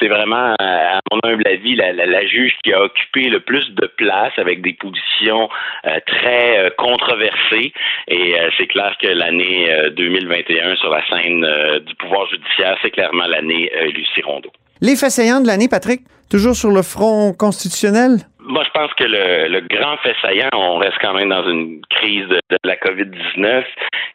C'est 0.00 0.08
vraiment, 0.08 0.54
à 0.58 1.00
mon 1.10 1.20
humble 1.24 1.46
avis, 1.46 1.76
la, 1.76 1.92
la, 1.92 2.06
la, 2.06 2.26
juge 2.26 2.54
qui 2.62 2.72
a 2.72 2.82
occupé 2.82 3.28
le 3.28 3.40
plus 3.40 3.70
de 3.74 3.86
place 3.86 4.32
avec 4.38 4.62
des 4.62 4.72
positions 4.72 5.48
euh, 5.86 5.98
très 6.06 6.58
euh, 6.58 6.70
controversées. 6.76 7.72
Et 8.08 8.38
euh, 8.38 8.50
c'est 8.56 8.66
clair 8.66 8.96
que 9.00 9.08
l'année 9.08 9.68
2021 9.96 10.76
sur 10.76 10.90
la 10.90 11.06
scène 11.08 11.46
du 11.86 11.94
pouvoir 11.96 12.28
judiciaire, 12.30 12.78
c'est 12.82 12.90
clairement 12.90 13.26
l'année 13.26 13.70
Lucie 13.94 14.22
Rondeau. 14.22 14.50
Les 14.84 14.96
faits 14.96 15.12
saillants 15.12 15.40
de 15.40 15.46
l'année, 15.46 15.66
Patrick, 15.66 16.04
toujours 16.28 16.54
sur 16.54 16.70
le 16.70 16.82
front 16.82 17.32
constitutionnel? 17.32 18.28
Moi, 18.46 18.62
je 18.64 18.70
pense 18.78 18.92
que 18.94 19.04
le, 19.04 19.48
le, 19.48 19.60
grand 19.62 19.96
fait 19.98 20.14
saillant, 20.20 20.50
on 20.52 20.76
reste 20.76 20.98
quand 21.00 21.14
même 21.14 21.30
dans 21.30 21.48
une 21.48 21.80
crise 21.88 22.28
de, 22.28 22.40
la 22.62 22.76
COVID-19, 22.76 23.64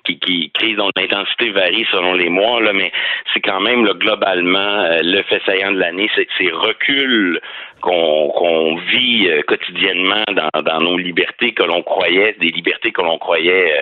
qui, 0.03 0.19
qui 0.19 0.51
crise 0.51 0.77
dont 0.77 0.91
l'intensité 0.95 1.49
varie 1.49 1.85
selon 1.91 2.13
les 2.13 2.29
mois, 2.29 2.61
là, 2.61 2.71
mais 2.73 2.91
c'est 3.33 3.41
quand 3.41 3.59
même 3.59 3.83
globalement 3.85 4.83
euh, 4.83 4.99
le 5.01 5.23
fait 5.23 5.41
saillant 5.45 5.71
de 5.71 5.79
l'année, 5.79 6.09
c'est 6.15 6.27
ces 6.37 6.51
reculs 6.51 7.39
qu'on 7.81 8.77
qu 8.77 8.91
vit 8.91 9.29
euh, 9.29 9.41
quotidiennement 9.43 10.23
dans, 10.27 10.81
nos 10.81 10.97
libertés 10.97 11.53
que 11.53 11.63
l'on 11.63 11.81
croyait, 11.81 12.35
des 12.39 12.49
libertés 12.49 12.91
que 12.91 13.01
l'on 13.01 13.17
croyait 13.17 13.79
euh, 13.79 13.81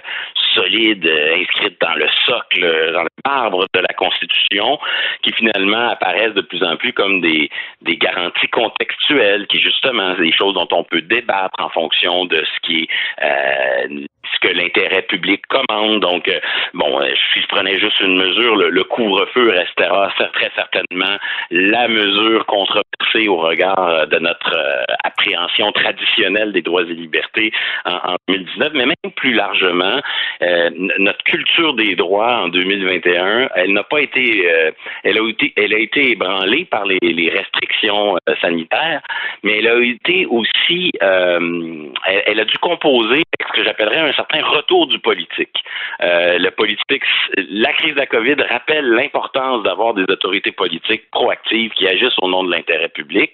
solides, 0.55 1.11
inscrites 1.35 1.79
dans 1.81 1.93
le 1.95 2.07
socle, 2.25 2.93
dans 2.93 3.03
le 3.03 3.09
marbre 3.25 3.65
de 3.73 3.79
la 3.79 3.93
Constitution, 3.95 4.79
qui 5.21 5.31
finalement 5.33 5.89
apparaissent 5.89 6.33
de 6.33 6.41
plus 6.41 6.63
en 6.63 6.77
plus 6.77 6.93
comme 6.93 7.21
des, 7.21 7.49
des 7.81 7.97
garanties 7.97 8.47
contextuelles, 8.47 9.45
qui 9.47 9.59
justement, 9.59 10.15
choses 10.37 10.53
dont 10.53 10.67
on 10.71 10.83
peut 10.83 11.01
débattre 11.01 11.59
en 11.59 11.69
fonction 11.69 12.25
de 12.25 12.37
ce 12.37 12.67
qui 12.67 12.83
est 12.83 12.87
euh, 13.23 14.05
ce 14.33 14.47
que 14.47 14.53
l'intérêt 14.53 15.03
public 15.03 15.41
commande. 15.47 16.01
Donc, 16.01 16.27
euh, 16.27 16.39
bon, 16.73 16.99
si 17.33 17.41
je 17.41 17.47
prenais 17.47 17.79
juste 17.79 17.99
une 17.99 18.17
mesure, 18.17 18.55
le, 18.55 18.83
couvre-feu 18.83 19.49
restera 19.49 20.11
très 20.33 20.51
certainement 20.55 21.17
la 21.51 21.87
mesure 21.87 22.45
controversée 22.45 23.27
au 23.27 23.37
regard 23.37 24.07
de 24.07 24.19
notre 24.19 24.55
euh, 24.55 24.83
appréhension 25.03 25.71
traditionnelle 25.71 26.51
des 26.51 26.61
droits 26.61 26.83
et 26.83 26.93
libertés 26.93 27.51
en, 27.85 27.95
en 27.95 28.15
2019, 28.27 28.71
mais 28.73 28.85
même 28.85 29.11
plus 29.15 29.33
largement, 29.33 29.99
euh, 30.41 30.69
notre 30.99 31.23
culture 31.23 31.73
des 31.73 31.95
droits 31.95 32.43
en 32.43 32.47
2021, 32.49 33.49
elle 33.55 33.73
n'a 33.73 33.83
pas 33.83 34.01
été, 34.01 34.49
euh, 34.49 34.71
elle 35.03 35.17
a 35.17 35.29
été, 35.29 35.53
elle 35.55 35.73
a 35.73 35.79
été 35.79 36.11
ébranlée 36.11 36.65
par 36.65 36.85
les, 36.85 36.97
restrictions 37.27 38.17
sanitaires, 38.41 39.01
mais 39.43 39.59
elle 39.59 39.67
a 39.67 39.79
été 39.79 40.25
aussi, 40.27 40.91
elle, 41.01 41.91
elle, 42.25 42.39
a 42.39 42.45
dû 42.45 42.57
composer 42.59 43.23
ce 43.41 43.53
que 43.53 43.63
j'appellerais 43.63 44.09
un 44.09 44.13
certain 44.17 44.43
retour 44.43 44.87
du 44.87 44.99
politique. 44.99 45.63
Euh, 46.01 46.37
le 46.37 46.51
politique, 46.51 47.03
la 47.49 47.71
crise 47.73 47.93
de 47.93 47.99
la 47.99 48.05
COVID 48.07 48.35
rappelle 48.49 48.89
l'importance 48.89 49.63
d'avoir 49.63 49.93
des 49.93 50.03
autorités 50.03 50.51
politiques 50.51 51.09
proactives 51.11 51.71
qui 51.71 51.87
agissent 51.87 52.19
au 52.21 52.27
nom 52.27 52.43
de 52.43 52.51
l'intérêt 52.51 52.89
public, 52.89 53.31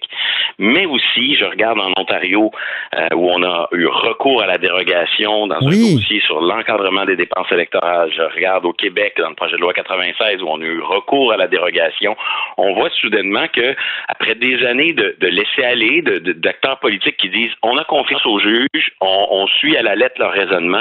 mais 0.58 0.86
aussi, 0.86 1.34
je 1.34 1.44
regarde 1.44 1.80
en 1.80 1.92
Ontario 1.96 2.50
euh, 2.96 3.08
où 3.14 3.28
on 3.30 3.42
a 3.42 3.68
eu 3.72 3.86
recours 3.86 4.42
à 4.42 4.46
la 4.46 4.58
dérogation 4.58 5.46
dans 5.46 5.58
oui. 5.62 5.92
un 5.92 5.96
dossier 5.96 6.20
sur 6.20 6.40
l'encadrement 6.40 7.04
des 7.04 7.16
dépenses 7.16 7.50
électorales. 7.50 8.12
Je 8.14 8.22
regarde 8.22 8.64
au 8.64 8.72
Québec 8.72 9.14
dans 9.18 9.30
le 9.30 9.34
projet 9.34 9.56
de 9.56 9.60
loi 9.60 9.72
96 9.72 10.42
où 10.42 10.46
on 10.48 10.60
a 10.60 10.64
eu 10.64 10.80
recours 10.80 11.32
à 11.32 11.36
la 11.36 11.48
dérogation. 11.48 12.16
On 12.56 12.74
voit 12.74 12.90
soudainement 12.90 13.46
que 13.48 13.74
après 14.08 14.34
des 14.34 14.64
années 14.64 14.92
de, 14.92 15.16
de 15.18 15.26
laisser 15.28 15.64
aller, 15.64 16.02
d'acteurs 16.02 16.78
politiques 16.78 17.16
qui 17.16 17.28
disent 17.28 17.52
on 17.62 17.76
a 17.78 17.84
confiance 17.84 18.24
aux 18.26 18.38
juges, 18.38 18.92
on, 19.00 19.26
on 19.30 19.46
suit 19.46 19.76
à 19.76 19.82
la 19.82 19.94
lettre 19.94 20.16
leur 20.18 20.32
raisonnement, 20.32 20.73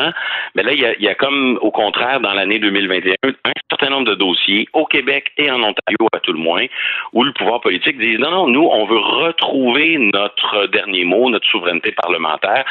mais 0.56 0.64
là 0.64 0.74
il 0.74 1.04
y 1.04 1.08
a, 1.08 1.16
comme 1.16 1.58
au 1.62 1.72
contraire 1.72 2.20
dans 2.20 2.34
l'année 2.34 2.60
2021 2.60 3.16
un 3.24 3.52
certain 3.70 3.90
nombre 3.90 4.10
de 4.10 4.16
dossiers 4.16 4.68
au 4.74 4.86
Québec 4.86 5.32
et 5.38 5.50
en 5.50 5.62
Ontario 5.62 6.08
à 6.14 6.20
tout 6.20 6.34
le 6.34 6.40
moins 6.40 6.66
où 7.14 7.24
le 7.24 7.34
pouvoir 7.34 7.62
politique 7.62 7.98
dit 7.98 8.18
non 8.18 8.32
non 8.32 8.48
nous 8.48 8.68
on 8.72 8.86
veut 8.86 9.00
retrouver 9.00 9.98
notre 10.14 10.68
dernier 10.68 11.06
mot, 11.06 11.30
notre 11.30 11.48
souveraineté 11.48 11.92
parlementaire. 11.92 12.66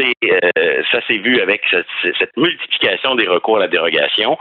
Euh, 0.00 0.82
ça 0.90 1.00
s'est 1.06 1.18
vu 1.18 1.40
avec 1.40 1.62
cette, 1.70 2.36
multiplication 2.36 3.14
des 3.14 3.26
recours 3.26 3.56
à 3.56 3.60
la 3.60 3.68
dérogation. 3.68 4.38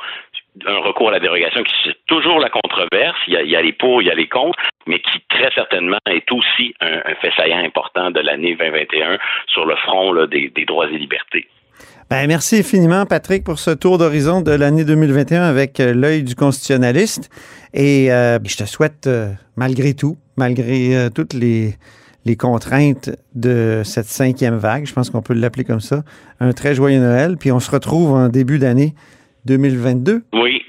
Un 0.65 0.77
recours 0.77 1.09
à 1.09 1.11
la 1.11 1.19
dérogation 1.19 1.63
qui 1.63 1.73
c'est 1.83 1.97
toujours 2.07 2.39
la 2.39 2.49
controverse, 2.49 3.17
il 3.27 3.33
y, 3.33 3.55
a, 3.55 3.61
les 3.61 3.73
pour, 3.73 4.01
il 4.01 4.07
y 4.07 4.11
a 4.11 4.15
les 4.15 4.27
contre, 4.27 4.57
mais 4.87 4.99
qui 4.99 5.19
très 5.29 5.51
certainement 5.51 5.97
est 6.09 6.31
aussi 6.31 6.73
un, 6.79 7.01
un 7.05 7.15
fait 7.15 7.33
saillant 7.35 7.57
important 7.57 8.09
de 8.11 8.21
l'année 8.21 8.55
2021 8.55 9.17
sur 9.47 9.65
le 9.65 9.75
front 9.75 10.13
des 10.25 10.65
droits 10.65 10.87
et 10.87 10.97
libertés. 10.97 11.47
Ben, 12.15 12.27
merci 12.27 12.59
infiniment, 12.59 13.05
Patrick, 13.05 13.43
pour 13.43 13.59
ce 13.59 13.71
tour 13.71 13.97
d'horizon 13.97 14.39
de 14.39 14.51
l'année 14.51 14.85
2021 14.85 15.43
avec 15.43 15.81
euh, 15.81 15.93
l'œil 15.93 16.23
du 16.23 16.33
constitutionnaliste. 16.33 17.29
Et 17.73 18.09
euh, 18.09 18.39
je 18.41 18.55
te 18.55 18.63
souhaite, 18.63 19.05
euh, 19.05 19.33
malgré 19.57 19.93
tout, 19.95 20.15
malgré 20.37 21.09
toutes 21.13 21.33
les, 21.33 21.75
contraintes 22.39 23.09
de 23.33 23.81
cette 23.83 24.05
cinquième 24.05 24.55
vague, 24.55 24.85
je 24.85 24.93
pense 24.93 25.09
qu'on 25.09 25.21
peut 25.21 25.33
l'appeler 25.33 25.65
comme 25.65 25.81
ça, 25.81 26.03
un 26.39 26.53
très 26.53 26.73
joyeux 26.73 27.01
Noël. 27.01 27.35
Puis 27.37 27.51
on 27.51 27.59
se 27.59 27.69
retrouve 27.69 28.13
en 28.13 28.29
début 28.29 28.59
d'année 28.59 28.93
2022. 29.43 30.23
Oui. 30.35 30.63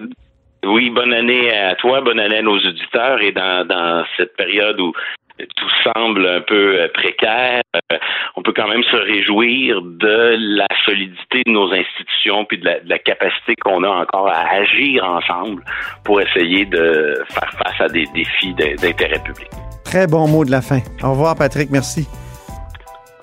Oui, 0.65 0.91
bonne 0.91 1.13
année 1.13 1.53
à 1.53 1.77
toi, 1.77 2.01
bonne 2.01 2.19
année 2.19 2.39
à 2.39 2.43
nos 2.43 2.59
auditeurs. 2.59 3.23
Et 3.23 3.31
dans 3.31 4.05
cette 4.17 4.35
période 4.37 4.81
où 4.81 4.93
tout 5.39 5.71
semble 5.85 6.27
un 6.27 6.41
peu 6.41 6.81
euh, 6.81 6.89
précaire, 6.93 7.63
euh, 7.93 7.99
on 8.37 8.43
peut 8.43 8.53
quand 8.55 8.69
même 8.69 8.83
se 8.85 8.97
réjouir 8.97 9.83
de 9.83 10.37
la 10.57 10.69
solidité 10.85 11.43
de 11.47 11.51
nos 11.51 11.73
institutions 11.73 12.45
puis 12.45 12.59
de 12.59 12.65
la, 12.65 12.81
de 12.81 12.89
la 12.89 12.99
capacité 12.99 13.55
qu'on 13.57 13.83
a 13.85 13.89
encore 13.89 14.29
à 14.29 14.49
agir 14.55 15.05
ensemble 15.05 15.63
pour 16.05 16.21
essayer 16.21 16.65
de 16.65 17.23
faire 17.29 17.51
face 17.59 17.81
à 17.81 17.89
des 17.89 18.07
défis 18.15 18.55
d'intérêt 18.55 19.23
public. 19.25 19.49
Très 19.85 20.07
bon 20.07 20.27
mot 20.29 20.45
de 20.45 20.51
la 20.51 20.63
fin. 20.63 20.81
Au 21.03 21.11
revoir, 21.11 21.37
Patrick. 21.37 21.71
Merci. 21.71 22.09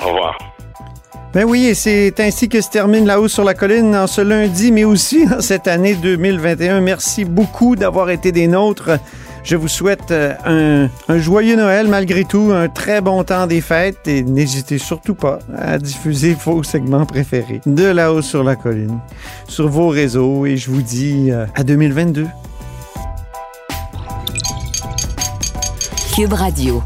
Au 0.03 0.09
revoir. 0.09 0.37
Ben 1.33 1.45
oui, 1.45 1.65
et 1.65 1.73
c'est 1.73 2.19
ainsi 2.19 2.47
que 2.47 2.61
se 2.61 2.69
termine 2.69 3.07
la 3.07 3.19
hausse 3.19 3.33
sur 3.33 3.43
la 3.43 3.55
colline 3.55 3.95
en 3.95 4.05
ce 4.05 4.21
lundi, 4.21 4.71
mais 4.71 4.83
aussi 4.83 5.25
en 5.35 5.41
cette 5.41 5.67
année 5.67 5.95
2021. 5.95 6.79
Merci 6.81 7.25
beaucoup 7.25 7.75
d'avoir 7.75 8.11
été 8.11 8.31
des 8.31 8.45
nôtres. 8.45 8.91
Je 9.43 9.57
vous 9.57 9.67
souhaite 9.67 10.11
euh, 10.11 10.87
un, 11.07 11.17
joyeux 11.17 11.57
Noël 11.57 11.87
malgré 11.87 12.23
tout, 12.23 12.51
un 12.53 12.69
très 12.69 13.01
bon 13.01 13.23
temps 13.23 13.45
des 13.45 13.59
fêtes 13.59 14.07
et 14.07 14.23
n'hésitez 14.23 14.77
surtout 14.77 15.15
pas 15.15 15.39
à 15.57 15.77
diffuser 15.77 16.33
vos 16.45 16.63
segments 16.63 17.05
préférés 17.05 17.59
de 17.65 17.83
la 17.83 18.13
hausse 18.13 18.27
sur 18.27 18.43
la 18.43 18.55
colline 18.55 18.99
sur 19.47 19.67
vos 19.67 19.89
réseaux 19.89 20.45
et 20.45 20.55
je 20.55 20.71
vous 20.71 20.81
dis 20.81 21.29
euh, 21.29 21.45
à 21.55 21.63
2022. 21.63 22.25
Cube 26.15 26.33
Radio. 26.33 26.83